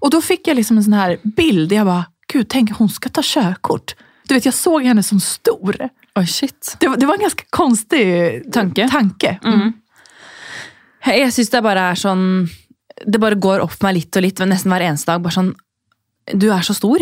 [0.00, 1.72] Och då fick jag liksom en sån här bild.
[1.72, 3.94] Jag bara, gud tänk hon ska ta körkort.
[4.28, 5.88] Du vet, jag såg henne som stor.
[6.14, 6.76] Oh, shit.
[6.80, 8.88] Det det var en ganske konstig Tanke.
[8.88, 9.38] tanke.
[9.44, 9.72] Mm.
[11.06, 12.48] Jeg syns det bare er sånn
[13.06, 15.22] Det bare går opp for meg litt og litt nesten hver eneste dag.
[15.22, 15.54] bare sånn,
[16.34, 16.98] Du er så stor.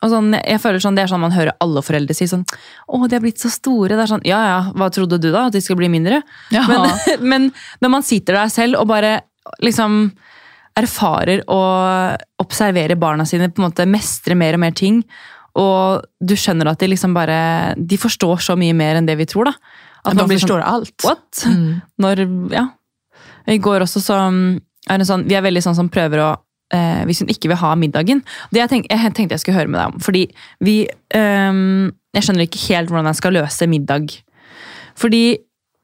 [0.00, 2.46] Og sånn, jeg føler sånn, Det er sånn man hører alle foreldre si sånn
[2.88, 3.92] Å, de har blitt så store.
[3.92, 5.46] Det er sånn, Ja ja, hva trodde du da?
[5.48, 6.22] At de skulle bli mindre?
[6.54, 6.64] Ja.
[6.68, 6.86] Men,
[7.32, 7.50] men
[7.84, 9.18] når man sitter der selv og bare
[9.64, 10.06] liksom
[10.78, 15.00] erfarer og observerer barna sine på en måte mestre mer og mer ting,
[15.58, 19.26] og du skjønner at de liksom bare De forstår så mye mer enn det vi
[19.28, 19.56] tror, da.
[20.06, 20.94] At De blir sånn, alt.
[21.04, 21.42] What?
[21.44, 21.80] Mm.
[22.00, 22.22] Når,
[22.54, 22.68] ja.
[23.50, 26.30] I går også så er det sånn, vi er veldig sånn som prøver å
[26.74, 29.70] eh, Hvis hun ikke vil ha middagen Det jeg, tenk, jeg tenkte jeg skulle høre
[29.70, 30.00] med deg om.
[30.02, 30.24] Fordi
[30.66, 31.60] vi eh,
[32.16, 34.10] Jeg skjønner ikke helt hvordan jeg skal løse middag.
[34.98, 35.24] Fordi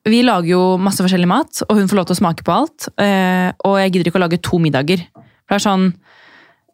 [0.06, 2.88] vi lager jo masse forskjellig mat, og hun får lov til å smake på alt.
[3.02, 5.02] eh, og jeg gidder ikke å lage to middager.
[5.16, 5.86] For det er sånn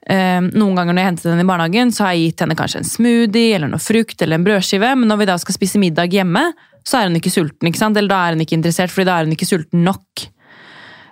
[0.09, 2.83] eh, Noen ganger når jeg hentet henne i barnehagen, så har jeg gitt henne kanskje
[2.83, 6.13] en smoothie eller noe frukt eller en brødskive, men når vi da skal spise middag
[6.13, 6.45] hjemme,
[6.85, 7.69] så er hun ikke sulten.
[7.69, 7.97] ikke sant?
[7.97, 10.27] Eller da er hun ikke interessert, fordi da er hun ikke sulten nok.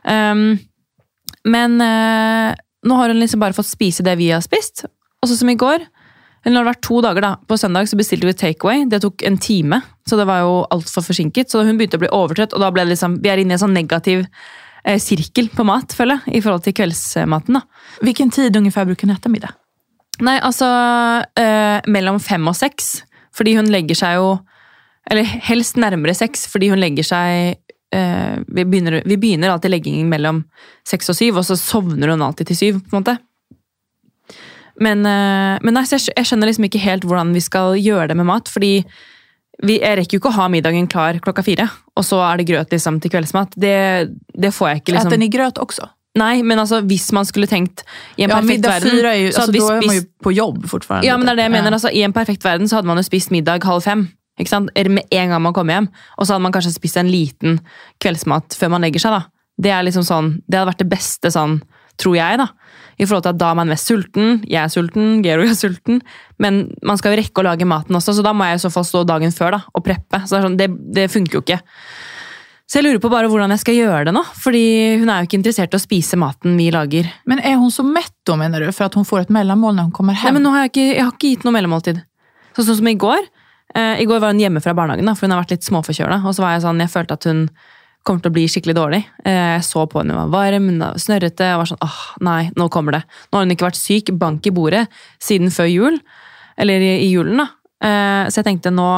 [0.05, 0.59] Um,
[1.49, 4.87] men eh, nå har hun liksom bare fått spise det vi har spist.
[5.21, 5.85] Og så som i går,
[6.41, 8.87] eller det har vært to dager da, på søndag så bestilte vi takeaway.
[8.89, 11.53] Det tok en time, så det var jo altfor forsinket.
[11.53, 13.59] Så hun begynte å bli overtrøtt, og da ble det liksom, vi er inne i
[13.59, 17.61] en sånn negativ eh, sirkel på mat, føler jeg, i forhold til kveldsmaten.
[17.61, 17.91] da.
[18.01, 19.59] Hvilken tid ungefær bruker hun etter middag?
[20.25, 20.69] Nei, altså
[21.41, 23.03] eh, mellom fem og seks.
[23.37, 24.31] Fordi hun legger seg jo
[25.11, 27.57] Eller helst nærmere seks, fordi hun legger seg
[27.95, 30.45] eh, vi, begynner, vi begynner alltid leggingen mellom
[30.89, 32.81] seks og syv, og så sovner hun alltid til syv.
[32.87, 33.17] på en måte.
[34.81, 38.21] Men, eh, men nei, jeg, jeg skjønner liksom ikke helt hvordan vi skal gjøre det
[38.21, 38.49] med mat.
[38.49, 38.75] fordi
[39.61, 42.49] vi, jeg rekker jo ikke å ha middagen klar klokka fire, og så er det
[42.49, 43.57] grøt liksom til kveldsmat.
[43.61, 44.95] Det, det får jeg ikke.
[44.97, 45.13] liksom.
[45.13, 45.91] den i grøt også?
[46.19, 47.85] Nei, men altså, hvis man skulle tenkt
[48.17, 51.07] i en Ja, perfekt verden, fyra är ju, er man jo på jobb fortfarande.
[51.07, 51.73] ja, men det er det jeg mener.
[51.73, 54.09] Altså, I en perfekt verden så hadde man jo spist middag halv fem.
[54.41, 54.73] Ikke sant?
[54.73, 55.91] Med en gang man kommer hjem.
[56.17, 57.61] Og så hadde man kanskje spist en liten
[58.03, 59.19] kveldsmat før man legger seg.
[59.19, 59.23] da.
[59.61, 61.59] Det er liksom sånn, det hadde vært det beste sånn,
[62.01, 62.41] tror jeg.
[62.41, 62.49] da.
[63.01, 64.41] I forhold til at da er man mest sulten.
[64.49, 66.01] Jeg er sulten, Gero er sulten.
[66.41, 68.73] Men man skal jo rekke å lage maten også, så da må jeg i så
[68.73, 70.23] fall stå dagen før da, og preppe.
[70.25, 71.61] Så det, sånn, det, det funker jo ikke.
[72.71, 74.21] Så jeg lurer på bare hvordan jeg skal gjøre det nå.
[74.39, 74.65] Fordi
[75.01, 77.09] hun er jo ikke interessert i å spise maten vi lager.
[77.27, 78.71] Men er hun så mett da, mener du?
[78.71, 80.29] for at hun får et mellommål når hun kommer hjem?
[80.29, 81.99] Nei, men nå har jeg, ikke, jeg har ikke gitt noe mellommåltid.
[82.55, 83.27] Så, sånn som i går.
[83.75, 86.23] Eh, I går var hun hjemme fra barnehagen, da, for hun har vært litt småforkjøla.
[86.27, 87.45] Og så var jeg sånn, jeg følte at hun
[88.07, 89.01] kommer til å bli skikkelig dårlig.
[89.25, 91.53] Eh, jeg så på henne, hun var varm, hun var snørrete.
[91.53, 93.03] Jeg var sånn, åh, nei, nå kommer det.
[93.31, 94.87] Nå har hun ikke vært syk, bank i bordet,
[95.23, 95.99] siden før jul.
[96.61, 97.49] Eller i julen, da.
[97.81, 98.91] Eh, så jeg tenkte, nå,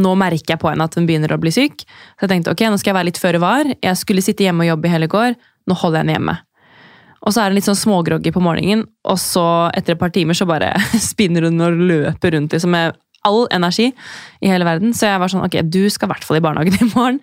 [0.00, 1.86] nå merker jeg på henne at hun begynner å bli syk.
[2.16, 3.70] Så jeg tenkte, ok, nå skal jeg være litt føre var.
[3.74, 5.38] Jeg skulle sitte hjemme og jobbe i hele går.
[5.68, 6.36] Nå holder jeg henne hjemme.
[7.24, 10.36] Og så er hun litt sånn smågroggy på morgenen, og så etter et par timer
[10.36, 13.88] så bare spinner hun og løper rundt liksom, med all energi
[14.44, 14.92] i hele verden.
[14.96, 17.20] Så jeg var sånn, ok, du skal i hvert fall i barnehagen i morgen.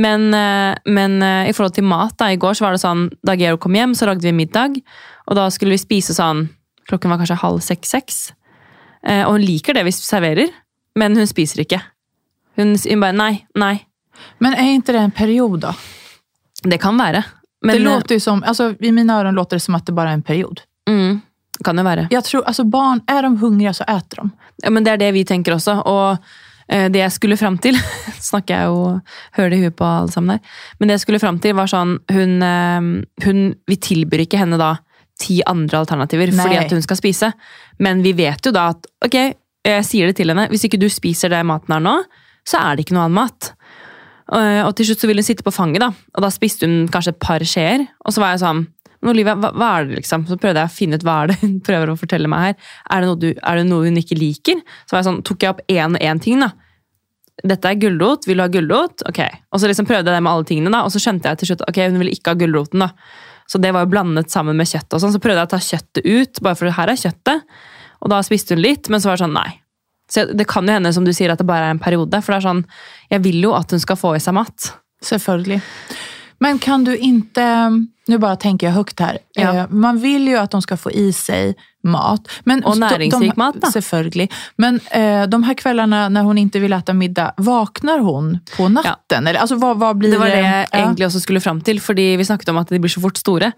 [0.00, 3.06] Men, eh, men eh, i forhold til mat, da, i går så var det sånn,
[3.26, 4.80] da Georg kom hjem, så lagde vi middag,
[5.28, 6.46] og da skulle vi spise sånn,
[6.90, 8.20] klokken var kanskje halv seks-seks.
[9.06, 10.50] Eh, Og hun liker det vi serverer,
[10.98, 11.80] men hun spiser ikke.
[12.58, 13.74] Hun, hun bare, nei, nei,
[14.38, 15.72] Men er ikke det en periode?
[16.62, 17.24] det kan være.
[17.64, 20.12] Men, det låter jo som, altså, I mine ører låter det som at det bare
[20.12, 20.62] er en periode.
[20.86, 21.20] mm,
[21.62, 22.06] kan jo være.
[22.10, 24.30] Jag tror, alltså barn, är de hungriga så äter de.
[24.62, 25.78] Ja, men det er det vi tenker også.
[25.86, 26.18] Og
[26.68, 27.78] eh, det jeg skulle fram til
[28.30, 29.00] Snakker jeg jo
[29.36, 30.56] hører det i huet på alle sammen der.
[30.78, 32.80] Men det jeg skulle fram til, var sånn hun, eh,
[33.26, 34.76] hun Vi tilbyr ikke henne da
[35.22, 36.40] ti andre alternativer Nei.
[36.40, 37.32] fordi at hun skal spise.
[37.78, 39.16] Men vi vet jo da at ok,
[39.62, 40.48] jeg sier det til henne.
[40.50, 41.98] Hvis ikke du spiser det maten her nå,
[42.48, 43.52] så er det ikke noe annen mat.
[44.32, 45.92] Og, og til slutt så ville hun sitte på fanget, da.
[46.16, 47.86] Og da spiste hun kanskje et par skjeer.
[48.06, 48.64] Og så var jeg sånn
[49.10, 50.26] Olivia, hva, hva er det liksom?
[50.28, 52.68] Så prøvde jeg å finne ut hva er det hun prøver å fortelle meg her.
[52.94, 54.62] Er det du, er det noe hun ikke liker?
[54.84, 56.44] Så var jeg sånn, tok jeg opp én og én ting.
[56.44, 56.52] da.
[57.42, 58.28] Dette er gulrot.
[58.28, 59.04] Vil du ha gulrot?
[59.08, 59.20] Ok.
[59.50, 61.52] Og så liksom prøvde jeg det med alle tingene, da, og så skjønte jeg til
[61.52, 62.86] slutt ok, hun ville ikke ha gulroten.
[62.86, 62.92] da.
[63.50, 64.88] Så det var jo blandet sammen med kjøtt.
[64.94, 67.42] og sånn, Så prøvde jeg å ta kjøttet ut, bare for her er kjøttet.
[68.02, 69.50] Og da spiste hun litt, men så var det sånn nei.
[70.12, 72.22] Så Det kan jo hende som du sier, at det bare er en periode.
[72.22, 72.64] For det er sånn,
[73.10, 74.72] jeg vil jo at hun skal få i seg mat.
[75.02, 75.60] Selvfølgelig.
[76.42, 77.70] Men kan du inte,
[78.06, 79.54] nu bara tänker jag högt här, Ja.
[79.54, 82.28] eh, man vill ju att de ska få i sig mat.
[82.44, 83.72] Men Och näringsrik mat?
[83.72, 84.28] Selvfølgelig.
[84.56, 89.26] Men eh, de här kvällarna när hon inte vill äta middag, vaknar hon på natten?
[89.26, 90.78] Eller, alltså, vad, vad blir Det var det jeg Ja.
[90.78, 93.52] egentlig også skulle fram til, fordi vi snakket om at de blir så fort store.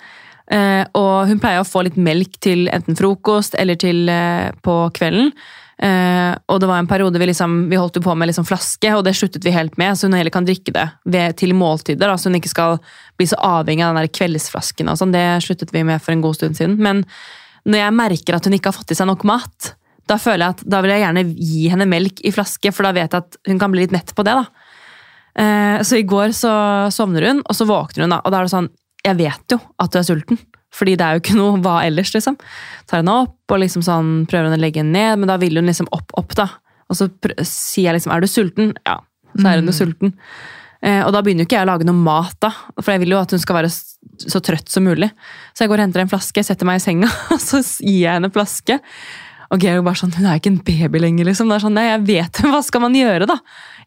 [0.50, 4.90] Eh, og hun pleier å få litt melk til enten frokost eller til eh, på
[4.92, 5.32] kvelden.
[5.82, 9.04] Eh, og det var en periode vi, liksom, vi holdt på med liksom flaske, og
[9.06, 12.14] det sluttet vi helt med, så hun heller kan drikke det ved, til måltider, da,
[12.16, 12.78] så hun ikke skal
[13.18, 14.90] bli så avhengig av den der kveldsflasken.
[14.90, 15.14] og sånn.
[15.14, 16.78] Det sluttet vi med for en god stund siden.
[16.78, 17.02] Men
[17.64, 19.74] når jeg merker at hun ikke har fått i seg nok mat,
[20.06, 22.92] da føler jeg at da vil jeg gjerne gi henne melk i flaske, for da
[22.92, 24.34] vet jeg at hun kan bli litt mett på det.
[24.36, 24.46] da.
[25.34, 26.52] Eh, Så i går så
[26.92, 28.20] sovner hun, og så våkner hun, da.
[28.24, 28.70] Og da er det sånn
[29.04, 30.38] Jeg vet jo at du er sulten.
[30.74, 32.36] Fordi det er jo ikke noe hva ellers, liksom.
[32.90, 35.60] Tar henne opp og liksom sånn, prøver hun å legge henne ned, men da vil
[35.60, 36.48] hun liksom opp, opp, da.
[36.90, 37.08] Og så
[37.46, 38.98] sier jeg liksom 'er du sulten?' Ja,
[39.38, 40.14] så er hun jo sulten.
[40.84, 42.50] Eh, og da begynner jo ikke jeg å lage noe mat, da.
[42.80, 45.10] For jeg vil jo at hun skal være så trøtt som mulig.
[45.54, 48.12] Så jeg går og henter en flaske, setter meg i senga, og så gir jeg
[48.12, 48.80] henne en flaske.
[49.52, 51.50] Og Georg bare sånn, hun er ikke en baby lenger, liksom.
[51.50, 53.38] Det er sånn, nei, jeg vet hva skal man gjøre, da?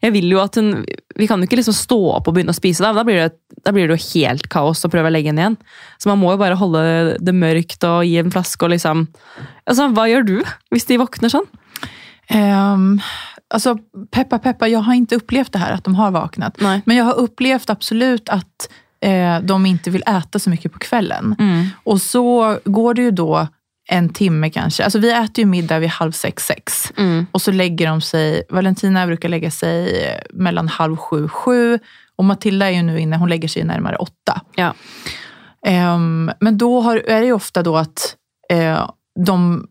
[0.04, 0.84] Jeg vil jo at hun,
[1.18, 2.92] Vi kan jo ikke liksom stå opp og begynne å spise, da.
[2.96, 3.30] Da blir det,
[3.66, 5.58] da blir det jo helt kaos å prøve å legge henne igjen.
[5.98, 6.82] Så man må jo bare holde
[7.18, 9.08] det mørkt og gi en flaske og liksom
[9.66, 10.36] altså, Hva gjør du
[10.74, 11.48] hvis de våkner sånn?
[12.28, 13.00] Um,
[13.48, 13.78] alltså,
[14.10, 16.60] peppa peppa, jag har inte upplevt det här att de har vaknat.
[16.60, 16.82] Nej.
[16.84, 18.68] Men jag har upplevt absolut att
[19.00, 21.36] eh, de inte vill äta så mycket på kvällen.
[21.84, 23.48] Och så går det ju då
[23.88, 24.84] en timme kanske.
[24.84, 26.92] Alltså vi äter ju middag vid halv sex, sex.
[26.96, 27.26] Mm.
[27.32, 31.78] Och så lägger de sig, Valentina brukar lägga sig mellan halv sju, sju.
[32.16, 34.40] Och Matilda är ju nu inne, hon lägger sig närmare åtta.
[34.54, 34.74] Ja.
[35.94, 38.16] Um, men då har, är det ju ofta då att
[38.52, 38.90] uh,
[39.26, 39.66] de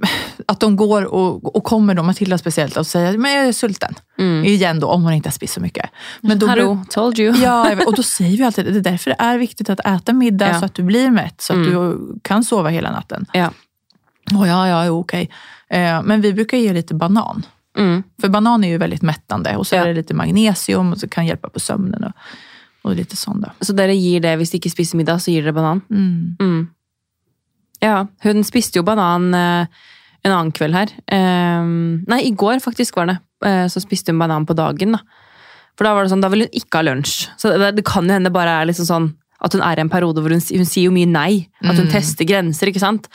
[0.46, 3.94] att de går och, och kommer då, Matilda speciellt, och säger men jag är sulten.
[4.18, 4.44] Mm.
[4.44, 5.90] Igen då, om hon inte har spist så mycket.
[6.20, 7.36] Men då Hallo, told you.
[7.42, 10.48] Ja, och då säger vi alltid det är därför det är viktigt att äta middag
[10.48, 10.58] Ja.
[10.60, 11.70] så att du blir mätt, så att Mm.
[11.72, 13.26] du kan sova hela natten.
[13.32, 13.50] Ja.
[14.32, 15.30] Oh, ja, ja, jo, okej.
[15.70, 17.46] Eh, men vi brukar ge lite banan.
[17.78, 18.02] Mm.
[18.20, 19.82] För banan är ju väldigt mättande och så Ja.
[19.82, 22.12] är det lite magnesium och så kan hjälpa på sömnen och,
[22.84, 23.52] og litt sånn, da.
[23.60, 25.80] Så dere gir det hvis de ikke spiser middag, så gir dere banan?
[25.90, 26.36] Mm.
[26.40, 26.68] Mm.
[27.82, 29.66] Ja, hun spiste jo banan eh,
[30.22, 30.92] en annen kveld her.
[31.10, 31.64] Eh,
[32.06, 33.18] nei, i går faktisk var det.
[33.44, 35.02] Eh, så spiste hun banan på dagen, da.
[35.76, 37.26] For da var det sånn, da ville hun ikke ha lunsj.
[37.40, 39.10] Så det, det kan jo hende bare er liksom sånn
[39.42, 41.48] at hun er i en periode hvor hun, hun sier jo mye nei.
[41.64, 41.92] At hun Mm.
[41.96, 43.08] tester grenser, ikke sant.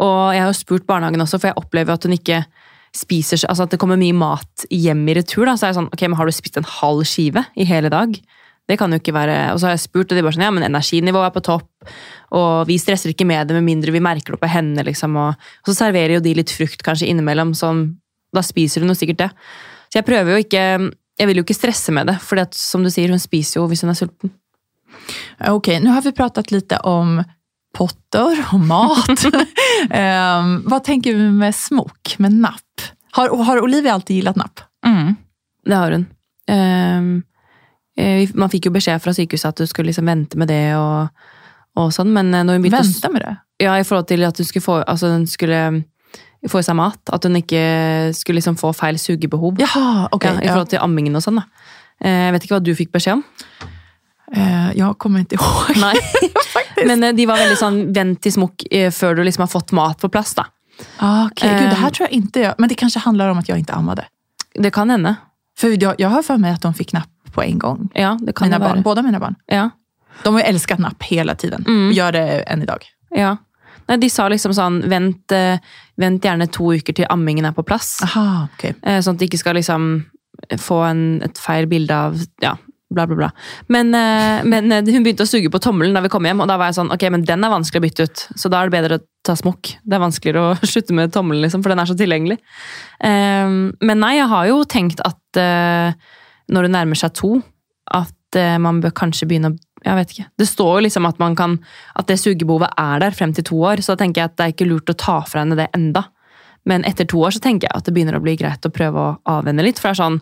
[0.00, 2.38] Og jeg har jo spurt barnehagen også, for jeg opplever at hun ikke
[2.94, 3.50] spiser seg.
[3.50, 5.44] Altså at det kommer mye mat hjem i retur.
[5.44, 7.90] da, Så er jeg sånn, ok, men har du spist en halv skive i hele
[7.92, 8.16] dag?
[8.64, 10.54] Det kan jo ikke være Og så har jeg spurt, og de bare sånn, ja,
[10.54, 11.90] men energinivået er på topp.
[12.34, 14.86] Og vi stresser ikke med det med mindre vi merker det på henne.
[14.86, 17.86] liksom, Og, og så serverer jo de litt frukt kanskje innimellom, sånn
[18.34, 19.30] da spiser hun jo sikkert det.
[19.92, 20.64] Så jeg prøver jo ikke
[21.14, 23.84] jeg vil jo ikke stresse med det, for som du sier, hun spiser jo hvis
[23.84, 24.32] hun er sulten.
[25.50, 27.20] Ok, nå har vi pratet lite om
[27.74, 29.26] potter og mat.
[30.00, 32.88] um, hva tenker vi med smokk, med napp?
[33.14, 34.64] Har, har Olivia alltid likt napp?
[35.64, 36.08] Det har hun.
[36.50, 37.06] Um, eh,
[38.34, 41.08] man fikk jo beskjed fra sykehuset at du skulle liksom vente med det og,
[41.78, 43.34] og sånn, men eh, når hun begynte Vente med det?
[43.62, 45.60] Ja, i forhold til at hun skulle få, altså hun skulle
[46.50, 46.98] få i seg mat.
[47.14, 47.60] At hun ikke
[48.18, 49.54] skulle liksom få feil sugebehov.
[49.62, 50.24] Jaha, ok.
[50.26, 51.38] ja, I forhold til ammingen og sånn.
[51.38, 51.46] da.
[52.02, 53.22] Eh, Jeg vet ikke hva du fikk beskjed om.
[54.34, 55.76] Eh, jag kommer ikke ihåg.
[55.78, 55.94] Nei.
[56.88, 59.72] Men eh, de var veldig sånn vent til smokk eh, før du liksom har fått
[59.76, 60.34] mat på plass.
[60.34, 60.48] da.
[60.98, 61.90] Ah, Okej, Gud, det Ehm.
[61.94, 62.54] tror jeg ikke jeg...
[62.58, 64.02] Men det kanskje handler om at jeg ikke ammer
[64.58, 65.14] Det kan hende.
[65.56, 67.88] For jeg, jeg har for meg at de fikk napp på en gång.
[67.94, 69.34] Ja, det kan Mina det barn, båda mina barn.
[69.46, 69.70] Ja,
[70.22, 71.64] De har ju älskat napp hela tiden.
[71.66, 71.88] Mm.
[71.88, 72.84] Och gör det än idag.
[73.10, 73.36] ja.
[73.88, 75.58] Nei, de sa liksom sånn vent, eh,
[76.00, 77.98] vent gjerne to uker til ammingen er på plass.
[78.02, 78.72] Aha, okej.
[78.82, 80.04] Eh, Sånn at de ikke skal liksom
[80.56, 82.54] få en, et feil bilde av ja,
[82.90, 83.28] bla, bla, bla.
[83.68, 86.56] Men, eh, men hun begynte å suge på tommelen da vi kom hjem, og da
[86.56, 88.24] var jeg sånn ok, men den er vanskelig å bytte ut.
[88.40, 89.74] Så da er det bedre å ta smokk.
[89.84, 92.38] Det er vanskeligere å slutte med tommelen, liksom, for den er så tilgjengelig.
[93.04, 93.52] Eh,
[93.84, 95.20] Men nei, jeg har jo tenkt at
[96.52, 97.36] når det nærmer seg to,
[97.94, 100.24] at eh, man bør kanskje begynne å jeg vet ikke.
[100.40, 101.58] Det står jo liksom at, man kan,
[102.00, 104.46] at det sugebehovet er der frem til to år, så da tenker jeg at det
[104.46, 106.06] er ikke lurt å ta fra henne det enda.
[106.64, 109.02] Men etter to år så tenker jeg at det begynner å bli greit å prøve
[109.02, 109.76] å avvenne litt.
[109.76, 110.18] For det er sånn,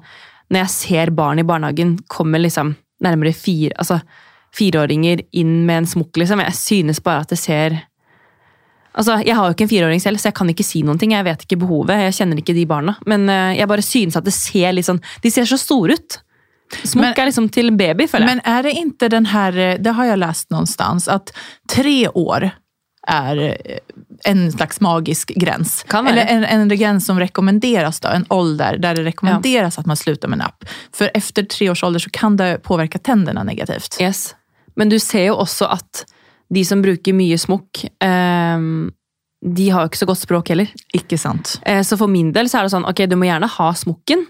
[0.50, 2.74] når jeg ser barn i barnehagen komme liksom
[3.06, 4.00] nærmere fire, altså
[4.52, 7.78] fireåringer inn med en smokk, liksom, jeg synes bare at det ser
[8.94, 11.14] Altså, Jeg har jo ikke en fireåring selv, så jeg kan ikke si noen ting.
[11.16, 12.96] Jeg vet ikke behovet, jeg kjenner ikke de barna.
[13.08, 16.18] Men eh, jeg bare synes at det ser litt sånn De ser så store ut.
[16.88, 18.36] Smokk er liksom til baby, føler jeg.
[18.36, 21.32] Men er det ikke den här, eh, det har jeg lest noe någonstans, at
[21.68, 22.50] tre år
[23.08, 23.78] är eh,
[24.24, 25.84] en slags magisk gräns.
[25.92, 29.80] Eller en, en gräns som rekommenderes, då, en ålder der det rekommenderes ja.
[29.80, 30.64] at man slutter med napp.
[30.94, 34.00] For etter tre års ålder så kan det påverka tennene negativt.
[34.00, 34.34] Yes.
[34.76, 36.04] Men du ser jo også at
[36.52, 38.66] de som bruker mye smokk, eh,
[39.42, 40.68] de har jo ikke så godt språk heller.
[40.94, 41.56] Ikke sant.
[41.66, 44.26] Eh, Så for min del så er det sånn, ok, du må gjerne ha smokken,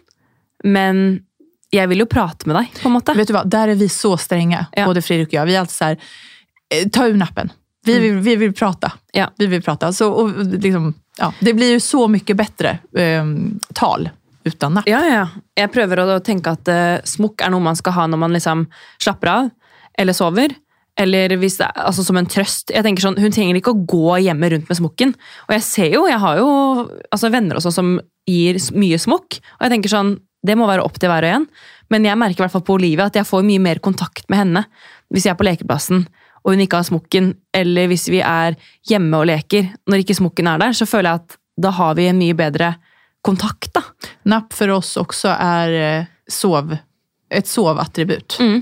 [0.64, 1.24] men
[1.72, 3.14] jeg vil jo prate med deg, på en måte.
[3.16, 4.86] Vet du hva, Der er vi så strenge, Ja.
[4.86, 5.46] både Fredrik og jeg.
[5.46, 5.98] Vi er alltid sånn
[6.70, 7.50] eh, ta ur nappen.
[7.84, 8.92] Vi vil, vi vill prata.
[8.94, 9.00] Mm.
[9.18, 9.28] Ja.
[9.38, 9.88] Vi vil prate.
[9.92, 13.24] Så, og, liksom, ja, det blir jo så mye bedre eh,
[13.74, 14.10] tal
[14.46, 14.86] uten napp.
[14.88, 15.26] Ja, ja, ja.
[15.56, 18.66] Jeg prøver å tenke at eh, smokk er noe man skal ha når man liksom
[19.02, 19.50] slapper av,
[19.98, 20.54] eller sover.
[21.00, 22.70] Eller hvis det er, altså som en trøst.
[22.74, 25.14] Jeg tenker sånn, Hun trenger ikke å gå hjemme rundt med smokken.
[25.48, 26.48] Og jeg ser jo, jeg har jo
[27.10, 27.94] altså venner også som
[28.28, 29.40] gir mye smokk.
[29.56, 31.46] Og jeg tenker sånn, det må være opp til hver og en.
[31.92, 34.42] Men jeg merker i hvert fall på Olivia at jeg får mye mer kontakt med
[34.42, 34.66] henne
[35.12, 36.06] hvis jeg er på lekeplassen
[36.42, 38.56] og hun ikke har smokken, eller hvis vi er
[38.90, 39.68] hjemme og leker.
[39.90, 42.72] Når ikke smokken er der, så føler jeg at da har vi en mye bedre
[43.22, 43.70] kontakt.
[43.76, 43.84] da.
[44.30, 46.74] Napp for oss også er eh, sov,
[47.32, 48.36] Et sovattribut.
[48.40, 48.58] Mm.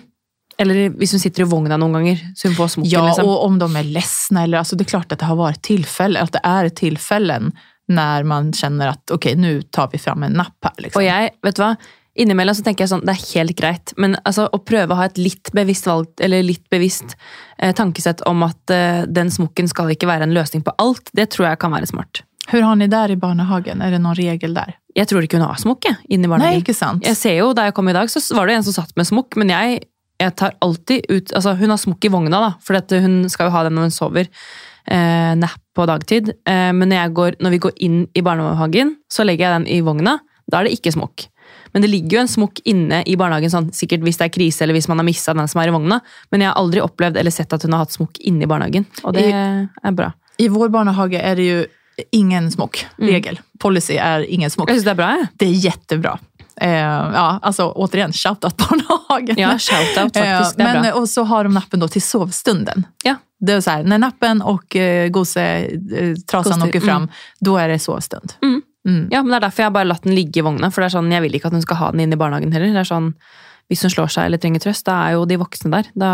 [0.61, 2.92] Eller hvis hun sitter i vogna noen ganger, så hun får smokken.
[2.92, 3.29] Ja, liksom.
[3.31, 4.44] og om de er ledsna.
[4.44, 7.55] Eller, altså, det er klart at det har vært tilfeller, at det er tillfällen
[7.90, 10.77] når man kjenner at ok, nå tar vi fram en napp her.
[10.85, 11.01] Liksom.
[11.01, 11.73] Og jeg, vet du hva?
[12.20, 15.07] Innimellom så tenker jeg sånn, det er helt greit, men altså, å prøve å ha
[15.09, 17.14] et litt bevisst valg, eller litt bevisst
[17.57, 21.31] eh, tankesett om at eh, den smokken skal ikke være en løsning på alt, det
[21.33, 22.25] tror jeg kan være smart.
[22.51, 23.83] Hvordan har ni der i barnehagen?
[23.85, 24.75] Er det noen regel der?
[24.99, 26.64] Jeg tror ikke hun har smokk jeg, inne i Nej, barnehagen.
[26.64, 27.07] inte sant.
[27.07, 29.07] Jeg ser jo, Da jeg kom i dag, så var det en som satt med
[29.07, 29.85] smokk, men jeg,
[30.20, 33.54] jeg tar alltid ut altså Hun har smokk i vogna, da, for hun skal jo
[33.54, 34.30] ha den når hun sover.
[34.90, 36.33] Eh, napp på dagtid.
[36.48, 39.80] Eh, men når, går, når vi går inn i barnehagen, så legger jeg den i
[39.87, 40.18] vogna.
[40.50, 41.28] Da er det ikke smokk.
[41.72, 44.64] Men det ligger jo en smokk inne i barnehagen, sånn, sikkert hvis det er krise
[44.64, 46.00] eller hvis man har mista den som er i vogna.
[46.35, 48.88] Men jeg har aldri opplevd eller sett at hun har hatt smokk inne i barnehagen.
[49.04, 50.11] Og det er bra.
[50.40, 51.61] I vår barnehage er det jo
[52.16, 52.83] ingen smokk.
[52.98, 53.38] Regel.
[53.61, 54.72] Policy er ingen smokk.
[54.72, 55.30] Jeg syns det er bra, jeg.
[55.38, 56.16] Det er jättebra.
[56.61, 59.38] Eh, ja, alltså återigen, shoutout barnhagen.
[59.38, 60.23] Ja, shout-out, Eh.
[60.57, 60.92] Det er men, bra.
[60.92, 62.87] och så har de nappen då till sovstunden.
[63.05, 63.14] Ja.
[63.40, 67.09] Det är så här, när nappen och eh, gosetrasan åker fram,
[67.40, 68.33] då är det sovstund.
[68.42, 68.62] Mm.
[68.88, 69.09] Mm.
[69.11, 70.70] Ja, men det er derfor jeg har bare latt den ligge i vogna.
[70.70, 72.53] For det er sånn, jeg vil ikke at hun skal ha den inn i barnehagen
[72.53, 72.73] heller.
[72.73, 73.11] Det er sånn,
[73.70, 75.87] Hvis hun slår seg eller trenger trøst, da er jo de voksne der.
[75.94, 76.09] Da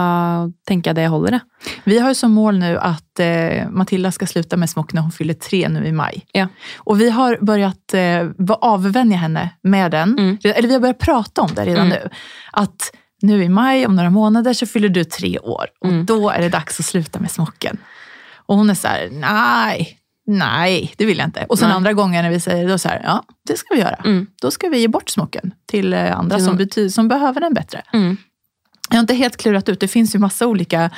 [0.69, 1.39] tenker jeg det holder.
[1.39, 1.73] jeg.
[1.87, 5.15] Vi har jo som mål nu at eh, Matilda skal sluta med smokk når hun
[5.17, 6.21] fyller tre nu i maj.
[6.37, 6.47] Ja.
[6.87, 10.13] Og vi har börjat eh, vara- avvänja henne med den.
[10.19, 10.39] Mm.
[10.45, 11.97] Eller vi har begynt å prate om det redan Mm.
[11.97, 12.11] nu.
[12.53, 12.91] At
[13.23, 15.67] nu i maj, om noen måneder, så fyller du tre år.
[15.83, 16.05] Og Mm.
[16.07, 17.79] da er det dags å sluta med smokken.
[18.49, 19.87] Og hun er sånn här,
[20.27, 21.47] nej, det vill jag inte.
[21.49, 21.77] Och sen Nej.
[21.77, 23.95] andra gången när vi säger då så här, ja, det ska vi göra.
[24.05, 24.27] Mm.
[24.43, 27.83] Då ska vi ge bort smocken till eh, andra som, bety- som behöver den bättre.
[27.93, 28.17] Mm.
[28.91, 29.81] Jag har inte helt klurat ut.
[29.81, 30.91] Det finns ju massa olika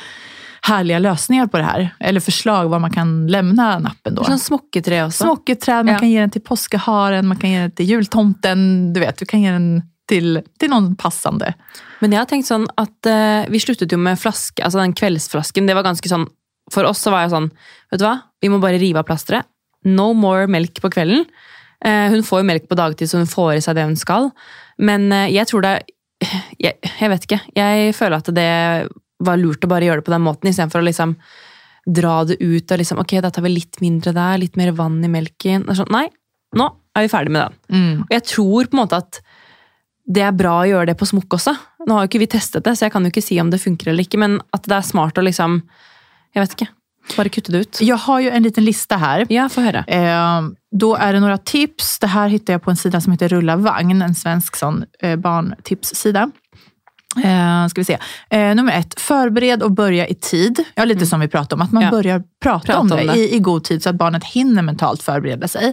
[0.62, 1.95] härliga lösningar på det här.
[2.01, 4.25] Eller förslag var man kan lämna nappen då.
[4.25, 5.25] Som smocketrä också.
[5.25, 5.99] Smocketrä, man Ja.
[5.99, 8.93] kan ge den till påskeharen, man kan ge den till jultomten.
[8.93, 11.55] Du vet, du kan ge den till, till någon passande.
[12.01, 15.67] Men jeg har tenkt sånn at eh, vi sluttet jo med flaske, altså den kveldsflasken.
[15.67, 16.27] Det var ganske sånn,
[16.72, 17.50] For oss så var jeg sånn,
[17.92, 19.48] vet du hva, vi må bare rive av plasteret.
[19.88, 21.26] No more melk på kvelden.
[21.85, 24.33] Eh, hun får jo melk på dagtid, så hun får i seg det hun skal.
[24.83, 25.76] Men eh, jeg tror det
[26.59, 27.42] jeg, jeg vet ikke.
[27.54, 28.48] Jeg føler at det
[29.22, 31.14] var lurt å bare gjøre det på den måten, istedenfor å liksom
[31.88, 34.98] dra det ut og liksom Ok, da tar vi litt mindre der, litt mer vann
[35.04, 35.66] i melken.
[35.74, 36.07] Sånn, nei,
[36.59, 37.59] nå er vi ferdig med den.
[38.04, 39.20] Og jeg tror på en måte at
[40.09, 41.52] det er bra å gjøre det på smokk også.
[41.87, 43.61] Nå har jo ikke vi testet det, så jeg kan jo ikke si om det
[43.62, 45.61] funker eller ikke, men at det er smart å liksom
[46.35, 46.67] Jeg vet ikke.
[47.17, 47.79] Bare kutte det ut.
[47.81, 49.27] Jag har ju en liten lista här.
[49.29, 49.85] Ja, få høre.
[49.87, 50.43] Eh,
[50.77, 51.99] då är det några tips.
[51.99, 55.17] Det här hittar jag på en sida som heter Rulla vagn, en svensk sån eh,
[55.17, 56.31] barntipssida.
[57.25, 57.99] Eh, ska vi se.
[58.31, 60.64] Eh, nummer ett, förbered och börja i tid.
[60.75, 61.91] Ja, lite som vi pratade om, att man Ja.
[61.91, 63.19] börjar prata, Prata om om det, det.
[63.19, 65.73] I, i god tid så att barnet hinner mentalt förbereda sig.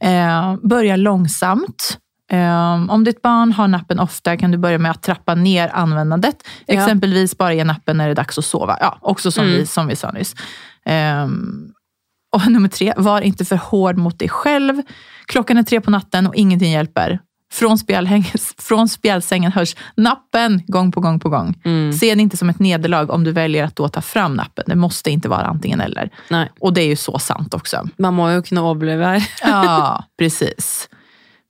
[0.00, 1.98] Eh, börja långsamt.
[2.32, 6.36] Eh, om ditt barn har nappen ofta kan du börja med att trappa ner användandet.
[6.66, 6.74] Ja.
[6.74, 8.76] Exempelvis bara ge nappen när det är dags att sova.
[8.80, 9.56] Ja, också som, Mm.
[9.56, 10.34] vi, som vi sa nyss.
[11.24, 11.72] Um,
[12.36, 14.82] och nummer tre, var inte för hård mot dig själv.
[15.26, 17.18] Klockan är tre på natten och ingenting hjälper.
[17.52, 17.78] Från,
[18.58, 21.60] från spjälsängen hörs nappen gång på gång på gång.
[21.64, 21.92] Mm.
[21.92, 24.64] Se det inte som ett nederlag om du väljer att då ta fram nappen.
[24.66, 26.10] Det måste inte vara antingen eller.
[26.30, 26.48] Nei.
[26.60, 27.88] Och det är ju så sant också.
[27.96, 29.28] Man må jo kunne overleve her.
[29.42, 30.88] Ja, precis.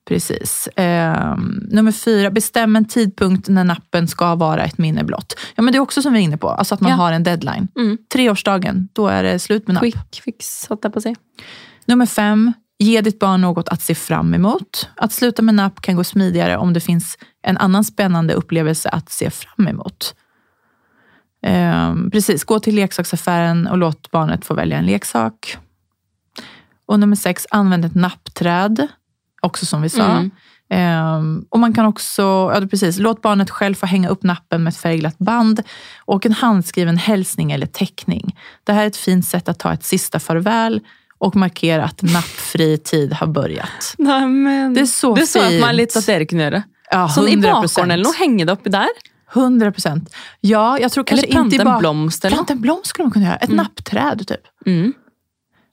[0.09, 0.67] Precis.
[0.67, 1.37] Eh,
[1.69, 5.35] nummer fyra, bestäm en tidpunkt när nappen ska vara ett minne blott.
[5.55, 6.97] Ja, men det är också som vi är inne på, alltså att man Ja.
[6.97, 7.69] har en deadline.
[7.77, 7.99] Mm.
[8.13, 9.83] Treårsdagen, då är det slut med napp.
[9.83, 11.17] Quick fix, jeg på sig.
[11.87, 14.89] Nummer fem, ge ditt barn något att se fram emot.
[14.97, 19.11] Att sluta med napp kan gå smidigare om det finns en annan spännande upplevelse att
[19.11, 20.15] se fram emot.
[21.47, 25.57] Eh, precis, gå till leksaksaffären och låt barnet få välja en leksak.
[26.87, 28.89] Och nummer sex, använd ett nappträd.
[29.45, 30.05] Också som vi sa.
[30.05, 30.31] Mm.
[30.75, 34.71] Um, och man kan också, ja precis, låt barnet själv få hänga upp nappen med
[34.71, 35.63] ett färgglatt band
[36.05, 38.37] och en handskriven hälsning eller teckning.
[38.65, 40.81] Det här är ett fint sätt att ta ett sista farväl
[41.19, 43.95] och markera att nappfri tid har börjat.
[43.99, 45.63] Nei, men Det är så Det så jeg fint.
[45.63, 46.63] på meg litt at Erik gjøre.
[46.91, 48.89] Ja, Sånn i bakgården eller noe, hänga det oppi der.
[49.35, 50.11] 100 procent.
[50.41, 51.79] Ja, jag tror kanske Eller plante inte en bara...
[51.79, 52.37] blomst eller.
[52.37, 53.37] Planta en blomst skulle man kunna göra.
[53.37, 54.41] Ett nappträd typ.
[54.67, 54.93] Mm.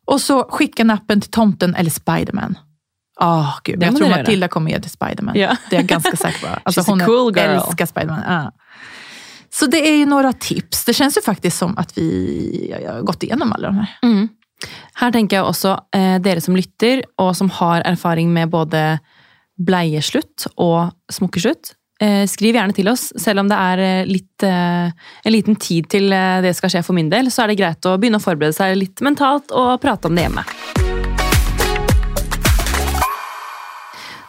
[0.08, 2.58] Och så skicka nappen till tomten eller Spiderman.
[3.20, 3.80] Ah, gud.
[3.80, 4.10] Det Jag tror.
[4.10, 5.36] Matilda kommer ge till Spiderman.
[5.36, 5.58] Ja.
[5.70, 6.48] Det är jag ganska säker på.
[6.64, 7.50] Alltså, hon cool girl.
[7.50, 8.22] älskar Spiderman.
[8.28, 8.52] Ja.
[9.54, 10.86] Så det är ju några tips.
[10.86, 13.88] Det känns ju faktiskt som att vi har gått igenom alla de här.
[14.04, 14.30] Mm.
[14.94, 19.00] Her tenker jeg også eh, dere som lytter, og som har erfaring med både
[19.58, 21.74] bleieslutt og smokkeslutt.
[22.02, 24.94] Eh, skriv gjerne til oss, selv om det er eh, litt, eh,
[25.26, 27.32] en liten tid til eh, det skal skje for min del.
[27.34, 30.30] Så er det greit å begynne å forberede seg litt mentalt og prate om det
[30.30, 30.46] hjemme.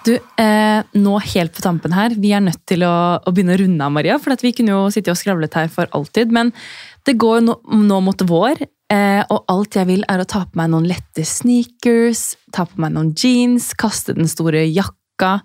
[0.05, 3.61] Du, eh, nå helt på tampen her, vi er nødt til å, å begynne å
[3.61, 4.19] runde av, Maria.
[4.19, 6.33] For vi kunne jo sitte og skravlet her for alltid.
[6.35, 6.51] Men
[7.07, 10.45] det går jo nå, nå mot vår, eh, og alt jeg vil er å ta
[10.47, 15.37] på meg noen lette sneakers, ta på meg noen jeans, kaste den store jakka.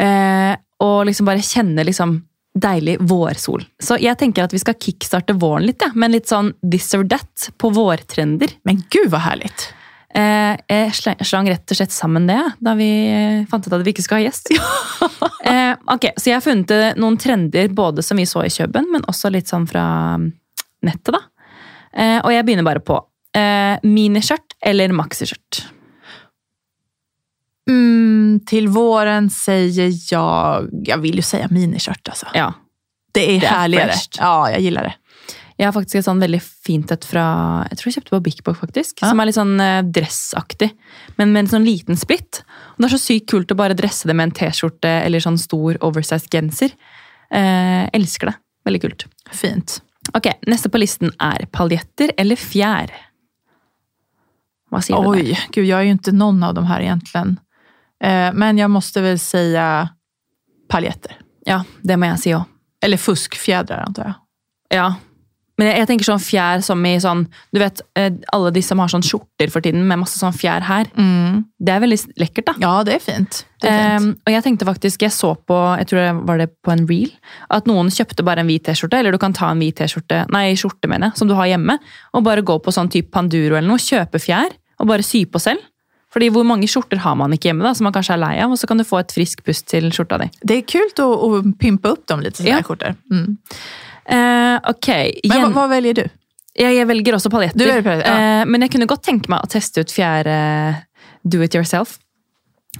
[0.00, 2.18] Eh, og liksom bare kjenne liksom
[2.54, 3.64] deilig vårsol.
[3.82, 7.04] Så jeg tenker at vi skal kickstarte våren litt, ja, men litt sånn this or
[7.10, 8.60] that på vårtrender.
[8.64, 9.72] Men gud hva härligt.
[10.14, 10.92] Eh, jeg
[11.26, 14.20] slang, rett og slett sammen det, da vi eh, fant ut at vi ikke skal
[14.20, 14.52] ha gjest.
[15.50, 18.86] eh, ok, Så jeg har funnet eh, noen trender både som vi så i Kjøben,
[18.94, 19.84] men også litt sånn fra
[20.22, 20.28] mm,
[20.86, 21.16] nettet.
[21.16, 21.22] da.
[21.94, 23.00] Eh, og jeg begynner bare på
[23.34, 25.64] eh, miniskjørt eller maxiskjørt.
[27.70, 32.28] Mm, til våren sier jeg Jeg vil jo si miniskjørt, altså.
[32.36, 32.52] Ja.
[33.14, 33.92] Det er, Det är härligare.
[34.18, 34.94] Ja, jeg gillar det.
[35.54, 37.24] Jeg har faktisk et sånn veldig fint et fra
[37.68, 38.98] Jeg tror jeg kjøpte på Big Book, faktisk.
[38.98, 39.12] Ja.
[39.12, 40.72] Som er litt sånn eh, dressaktig,
[41.20, 42.42] men med en sånn liten splitt.
[42.74, 45.38] Og det er så sykt kult å bare dresse det med en T-skjorte eller sånn
[45.38, 46.74] stor oversized genser.
[47.30, 48.36] Eh, elsker det.
[48.66, 49.06] Veldig kult.
[49.30, 49.78] Fint.
[50.14, 52.90] Ok, Neste på listen er paljetter eller fjær.
[54.74, 55.22] Hva sier du der?
[55.22, 57.26] Oj, gud jeg er jo ikke noen av de her, egentlig.
[58.02, 59.46] Eh, men jeg måtte vel si
[60.72, 61.20] paljetter.
[61.46, 62.48] Ja, det må jeg si òg.
[62.84, 64.16] Eller fuskfjädrar antar jeg.
[64.80, 64.88] Ja.
[65.58, 67.20] Men jeg, jeg tenker sånn fjær som i sånn
[67.54, 70.64] Du vet, eh, alle de som har sånn skjorter for tiden med masse sånn fjær
[70.66, 70.88] her.
[70.94, 72.54] Det er veldig lekkert, da.
[72.58, 73.44] Ja, det er fint.
[73.62, 74.02] Det er fint.
[74.02, 76.82] Um, og jeg tenkte faktisk, jeg så på jeg tror det var det på en
[76.90, 77.12] reel,
[77.54, 80.48] at noen kjøpte bare en hvit T-skjorte, eller du kan ta en hvit T-skjorte, nei,
[80.58, 81.78] skjorte mener jeg, som du har hjemme,
[82.12, 84.52] og bare gå på sånn type Panduro eller noe, kjøpe fjær,
[84.82, 85.62] og bare sy på selv.
[86.14, 88.52] Fordi hvor mange skjorter har man ikke hjemme, da, som man kanskje er lei av,
[88.54, 90.28] og så kan du få et frisk pust til skjorta di.
[90.46, 92.38] Det er kult å, å pimpe opp dem litt.
[92.38, 92.60] sånne Ja.
[92.62, 92.94] skjorter.
[93.10, 93.32] Mm.
[94.04, 94.88] Eh, ok,
[95.28, 96.04] Men hva, hva, velger du?
[96.54, 97.70] jeg, jeg velger også paljetter.
[97.80, 98.14] Velger ja.
[98.14, 100.34] uh, men jeg kunne godt tenke meg å teste ut fjerde
[101.24, 101.98] do it yourself.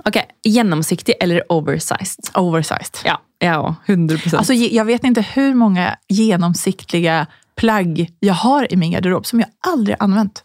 [0.04, 2.32] Ok, Gjennomsiktig eller oversized?
[2.34, 3.04] Oversized.
[3.06, 3.74] Ja, jeg òg.
[3.86, 7.24] 100 Alltså, Jeg vet ikke hvor mange gjennomsiktige
[7.56, 10.42] plagg jeg har i min garderob som jeg aldri har anvendt.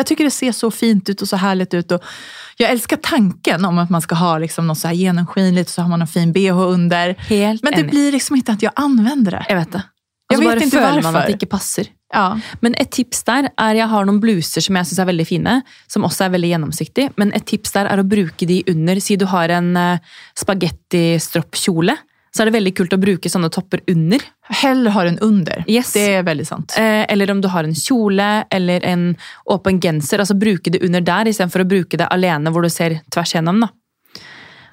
[0.00, 1.92] Jeg syns det ser så fint ut og så herlig ut.
[1.92, 5.82] Og jeg elsker tanken om at man skal ha liksom noe så här gjennomskinlig, så
[5.82, 7.14] har man en fin bh under.
[7.28, 7.90] Helt Men det enig.
[7.90, 9.44] blir liksom ikke at jeg anvender det.
[9.48, 9.82] Jeg vet det.
[10.30, 11.90] Og så bare føler man at det ikke passer.
[12.14, 12.34] Ja.
[12.62, 15.56] Men et tips der er Jeg har noen bluser som jeg syns er veldig fine,
[15.90, 17.12] som også er veldig gjennomsiktige.
[17.20, 19.00] Men et tips der er å bruke de under.
[19.02, 21.96] Si du har en uh, spagettistroppkjole,
[22.30, 24.22] så er det veldig kult å bruke sånne topper under.
[24.60, 25.64] Heller ha en under.
[25.66, 25.92] Yes.
[25.96, 26.76] Det er veldig sant.
[26.78, 29.08] Eh, eller om du har en kjole eller en
[29.50, 30.22] åpen genser.
[30.22, 33.64] altså Bruke det under der istedenfor å bruke det alene hvor du ser tvers gjennom.
[33.66, 33.70] da.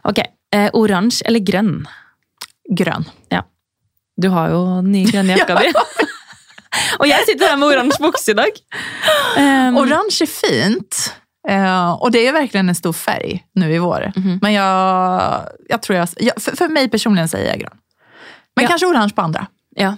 [0.07, 0.21] Ok,
[0.53, 1.79] eh, Oransje eller grønn?
[2.77, 3.09] Grønn.
[3.33, 3.41] Ja.
[4.17, 5.71] Du har jo den nye grønne jakka di.
[7.01, 8.59] Og jeg sitter her med oransje bukse i dag.
[9.37, 11.01] Um, Orange er fint.
[11.47, 14.09] Uh, og det jo virkelig en stor färg nå i vår.
[14.17, 14.39] Mhm.
[14.43, 17.79] Men jeg, jeg tror jeg, jeg for, for, meg personlig sier jeg grønn.
[18.57, 18.73] Men Ja.
[18.73, 19.47] kanskje orange på andre.
[19.77, 19.93] Ja.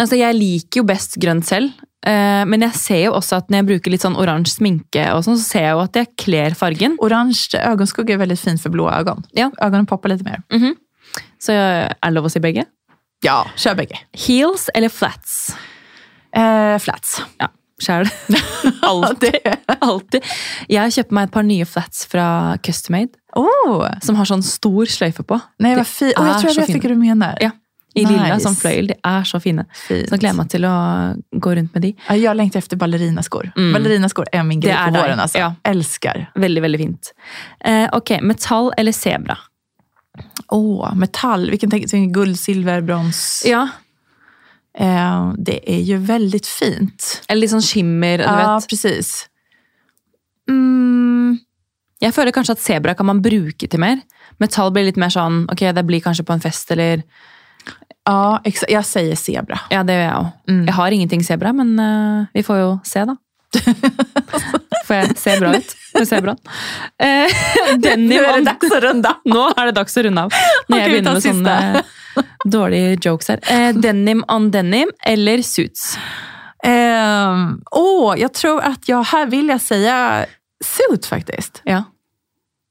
[0.00, 1.74] Altså, jeg liker jo best grønt selv,
[2.04, 5.22] Uh, men jeg ser jo også at når jeg bruker litt sånn oransje sminke, og
[5.24, 6.98] sånn, så ser jeg jo at jeg kler fargen.
[7.00, 9.24] Orange ögonskugga er veldig fint for blå øyne.
[9.32, 9.46] Ja.
[9.56, 10.42] Øynene popper litt mer.
[11.40, 12.66] Så er det lov å si begge.
[13.24, 13.98] Ja, kjør begge.
[14.26, 15.54] Heels eller flats?
[16.36, 17.16] Eh, flats.
[17.40, 17.48] Ja,
[17.82, 18.10] sjæl.
[18.90, 19.38] Alltid.
[19.80, 20.26] Alltid.
[20.68, 22.28] Jeg kjøper meg et par nye flats fra
[22.64, 25.40] Custom Made, Oh, som har sånn stor sløyfe på.
[25.58, 26.12] Nei, Det var fint.
[26.20, 26.76] Oh, jeg tror jeg vet vet fint.
[26.82, 27.38] vilka du mener.
[27.42, 27.50] Ja.
[27.96, 28.10] I Nice.
[28.12, 28.88] lilla som fløyel.
[28.90, 29.64] De er så fine.
[29.86, 30.08] Fint.
[30.08, 30.74] Så jeg gleder meg til å
[31.38, 31.90] gå rundt med de.
[32.10, 33.52] Jeg lengter etter ballerinaskor.
[33.54, 33.68] Mm.
[33.74, 35.18] Ballerinaskor er min greie på våren.
[35.22, 35.38] Altså.
[35.38, 35.52] Ja.
[35.70, 36.24] Elsker.
[36.34, 37.10] Veldig, veldig fint.
[37.64, 39.36] Eh, ok, metall eller zebra?
[40.48, 41.50] Åh, metall.
[41.50, 43.42] Vilken tänk- vilken guld, silver, brons.
[43.46, 43.68] Ja.
[44.78, 47.22] Eh, det är ju väldigt fint.
[47.28, 48.18] Eller litt sånn skimmer.
[48.18, 48.68] Du Ja, vet.
[48.68, 49.28] precis.
[50.50, 51.38] Mm,
[52.00, 54.00] Jeg føler kanskje at zebra kan man bruke til mer.
[54.42, 57.02] Metall blir litt mer sånn ok, det blir kanskje på en fest, eller
[58.06, 59.60] ja, jeg sier sebra.
[59.70, 60.32] Ja, det gjør jeg òg.
[60.50, 60.64] Mm.
[60.66, 63.14] Jeg har ingenting zebra, men uh, vi får jo se, da.
[64.84, 66.34] Får jeg se bra ut med ser bra.
[67.78, 68.18] denim Denny
[68.82, 69.14] runda.
[69.24, 70.38] Nå er det dags å runde av.
[70.68, 71.84] Når jeg begynner med sånne
[72.44, 73.42] dårlige jokes her.
[73.50, 75.94] Eh, denim on denim eller suits?
[76.64, 79.80] Ehm, oh, jeg tror at jeg her vil jeg si
[80.64, 81.60] suit faktisk.
[81.68, 81.84] Ja.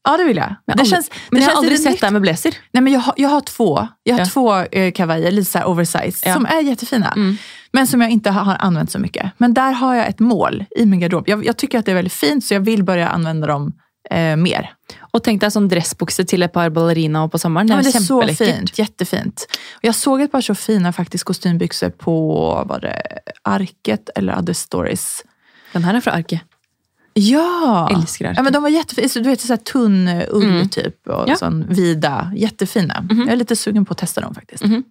[0.03, 0.55] Ja, det vil jeg.
[0.67, 2.55] Men, det aldri, men det jeg har aldri sett deg med blazer.
[2.75, 4.25] Nej, men jag, har, jag har två, jag har Ja.
[4.25, 6.33] två eh, kavajer, lite oversize, Ja.
[6.33, 7.13] som är jättefina.
[7.15, 7.37] Mm.
[7.73, 9.31] Men som jag inte har, använt så mycket.
[9.37, 11.23] Men där har jag ett mål i min garderob.
[11.29, 13.73] Jag, jag tycker att det är väldigt fint, så jag vill börja använda dem
[14.09, 14.69] eh, mer.
[15.13, 17.67] Og tenk deg sånn dressbukse til et par ballerina på sommaren.
[17.67, 19.45] Det Ja, det är så fint, jättefint.
[19.75, 22.15] Och jag såg ett par så fina faktiskt kostymbyxor på
[22.67, 23.01] var det
[23.41, 25.23] Arket eller Other Stories.
[25.73, 26.41] Den her er fra Arket.
[27.13, 27.89] Ja!
[27.95, 28.37] Älskar Arket.
[28.37, 29.07] Ja, men de var jättefina.
[29.23, 30.69] Du vet, så här tunn ull Mm.
[30.69, 31.35] typ och Ja.
[31.35, 32.31] sån vida.
[32.35, 33.05] Jättefina.
[33.09, 34.63] Jag är lite sugen på att testa dem faktiskt.
[34.63, 34.83] Mhm.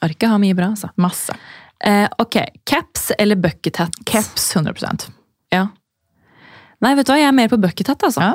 [0.00, 0.90] Arket har mye bra, altså.
[0.94, 1.36] Massa.
[1.84, 3.96] Eh, ok, caps eller bucket hat?
[4.08, 5.08] Caps 100%.
[5.54, 5.66] Ja.
[6.84, 8.32] Nei, vet du hva, jeg er mer på bucket hat, altså.
[8.32, 8.34] Ja.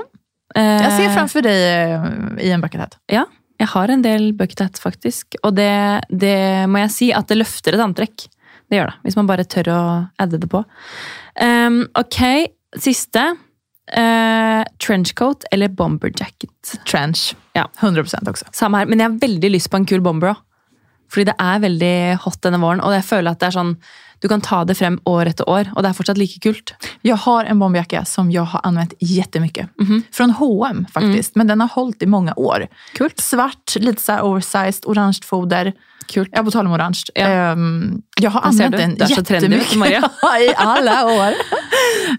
[0.51, 2.07] Jeg ser framfor dig eh,
[2.43, 2.97] i en bucket hat.
[3.11, 3.25] Ja,
[3.61, 5.37] jeg har en del bucket hat, faktisk.
[5.45, 5.71] Og det,
[6.09, 8.25] det må jeg si at det løfter et antrekk.
[8.71, 9.79] Det gjør det, hvis man bare tør å
[10.21, 10.63] adde det på.
[11.43, 12.21] Um, ok,
[12.79, 13.25] siste.
[13.91, 16.77] Uh, trenchcoat eller bomber jacket?
[16.87, 17.33] Trench.
[17.57, 17.65] Ja.
[17.81, 20.41] 100% Samme her, men jeg har veldig lyst på en kul bomber òg.
[21.11, 23.75] Fordi det er veldig hot denne våren, og jeg føler at det er sånn
[24.21, 26.75] du kan ta det frem år etter år, og det er fortsatt like kult.
[27.01, 29.69] Jeg har en bomberjakke som jeg har använt jättemycket.
[29.79, 30.03] -hmm.
[30.11, 32.67] Från H&M faktiskt, men den har holdt i mange år.
[32.93, 33.19] Kult.
[33.19, 35.73] Svart, litt så oversized, oransje foder.
[36.13, 36.29] Kult.
[36.33, 37.11] Ja, på tal om oransje.
[37.15, 37.51] Ja.
[37.51, 38.77] Um, jeg har du.
[38.77, 39.73] den jättemycket
[40.47, 41.33] i alle år.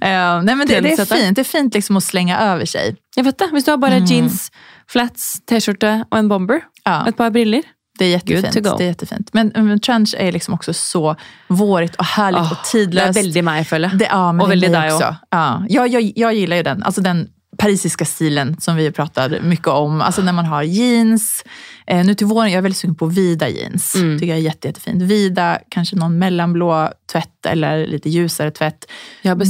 [0.01, 1.37] Ehm, nei, men det, det er fint.
[1.37, 2.97] Det er fint liksom å slenge over seg.
[3.17, 4.07] Jeg vet det, Hvis du har bare Mm.
[4.07, 4.51] jeans,
[4.89, 7.63] flats, T-skjorte og en bomber, Ja, et par briller
[7.99, 8.79] det är jättefint.
[8.79, 9.29] Det är jättefint.
[9.33, 11.17] Men, men trench är liksom också så
[11.49, 13.09] vårigt och härligt oh, och Det tidlöst.
[13.09, 13.91] er veldig väldigt mig följer.
[13.95, 15.17] Det, ja, men Och det är väldigt dig också.
[15.31, 16.83] Ja, jag, jag, jag gillar ju den.
[16.83, 17.29] Alltså den
[17.59, 20.01] parisiska stilen som vi pratar mycket om.
[20.01, 21.45] Alltså när man har jeans.
[21.87, 23.95] Eh, nu till våren, jag är väldigt sugen på vida jeans.
[23.95, 24.19] Mm.
[24.19, 25.03] Tycker jag är jätte, jättefint.
[25.03, 28.87] Vida, kanske någon mellanblå tvätt eller lite ljusare tvätt.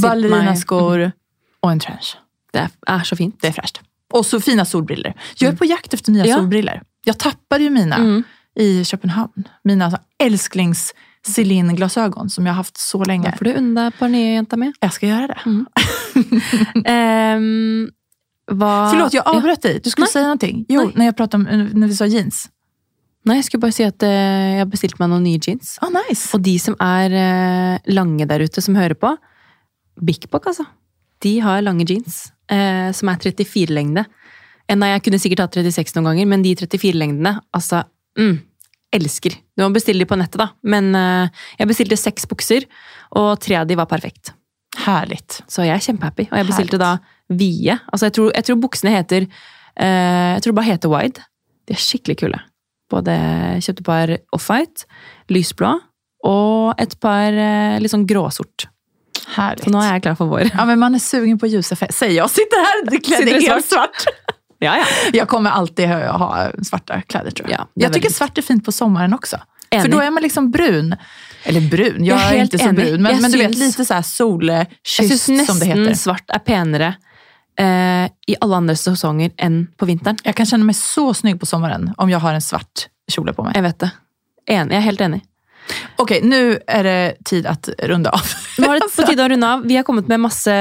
[0.01, 1.11] Ballerinaskor
[1.59, 2.17] och en trench.
[2.53, 3.35] Det er så fint.
[3.41, 3.81] Det är fräscht.
[4.13, 5.13] Och så fina solbriller.
[5.37, 6.35] Jag är på jakt efter nya Ja.
[6.35, 6.81] solbriller.
[7.05, 8.23] Jag tappade ju mina Mm.
[8.55, 9.47] i Köpenhamn.
[9.63, 10.93] Mina alltså, älsklings
[11.27, 13.31] Celine-glasögon som jag har haft så länge.
[13.31, 14.73] Da får du unna et par nye, jenter med.
[14.79, 15.39] Jag ska göra det.
[16.85, 17.89] Ehm,
[18.51, 19.31] hva Förlåt, jag Ja.
[19.37, 19.79] avbröt dig.
[19.83, 20.11] Du skulle Nej.
[20.11, 20.65] säga någonting.
[20.69, 20.91] Jo, Nej.
[20.95, 22.49] när jag pratade om, när vi sa jeans.
[23.25, 25.77] Nei, jeg skulle bare si at uh, jeg har bestilt meg noen nye jeans.
[25.81, 26.27] Ah, nice.
[26.35, 29.13] Og de som er uh, lange der ute, som hører på,
[30.01, 30.65] Bikbok, altså.
[31.23, 34.03] De har lange jeans, uh, som er 34-lengde.
[34.79, 37.83] Nei, jeg kunne sikkert hatt 36 noen ganger, men de 34-lengdene, altså
[38.19, 38.35] mm,
[38.93, 39.35] Elsker.
[39.57, 40.51] Du må bestille de på nettet, da.
[40.69, 42.67] Men uh, jeg bestilte seks bukser,
[43.17, 44.35] og tre av de var perfekt.
[44.83, 45.19] Herlig.
[45.49, 46.27] Så jeg er kjempehappy.
[46.29, 47.01] Og jeg bestilte Herligt.
[47.09, 47.77] da vide.
[47.89, 51.25] Altså, jeg tror, jeg tror buksene heter uh, Jeg tror det bare heter wide.
[51.67, 52.41] De er skikkelig kule.
[52.93, 53.15] Både
[53.63, 54.85] kjøpte et par off-white,
[55.33, 55.73] lysblå,
[56.29, 58.67] og et par uh, litt sånn gråsort.
[59.33, 59.65] Herlig.
[59.65, 60.49] Så nå er jeg klar for vår.
[60.51, 61.93] Ja, men man er sugen på ljusa färger.
[61.93, 64.05] Säger jag sitter her kledd i i helt svart.
[64.63, 64.85] Ja, ja.
[65.13, 67.59] Jag kommer alltid ha, svarta kläder tror jag.
[67.59, 69.37] Ja, det jag tycker svart är fint på sommaren också.
[69.69, 69.81] Enig.
[69.83, 70.95] För då är man liksom brun.
[71.43, 72.75] Eller brun, jag, Jag är inte så enig.
[72.85, 73.01] brun.
[73.01, 74.05] Men, men du vet, syns- lite så här Jeg
[74.83, 76.93] solkysst syns som det nesten svart er penere
[77.59, 80.17] eh, i alle andre sesonger enn på vinteren.
[80.23, 83.43] Jeg kan kjenne meg så snygg på sommaren om jeg har en svart kjole på
[83.43, 83.55] meg.
[83.55, 83.91] Jeg vet det.
[84.49, 85.21] Enig, jeg er helt enig.
[85.95, 88.21] Okej, nu är det tid att runda av.
[88.57, 89.65] Nå er det på tide å runde av.
[89.67, 90.53] Vi har kommet med masse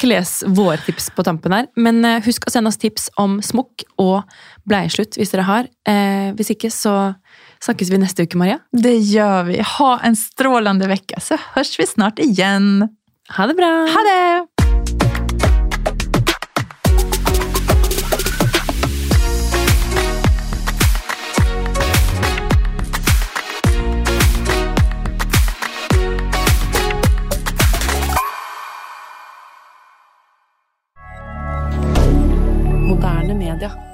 [0.00, 1.66] kles-vårtips på tampen her.
[1.76, 4.22] Men eh, husk å sende oss tips om smokk og
[4.68, 5.70] bleieslutt hvis dere har.
[5.88, 6.94] Eh, hvis ikke, så
[7.64, 8.60] snakkes vi neste uke, Maria.
[8.72, 9.60] Det gör vi.
[9.78, 12.88] Ha en strålande vecka så hörs vi snart igen.
[13.36, 13.72] Ha det bra!
[13.92, 14.57] Ha det!
[33.58, 33.87] Moderne media.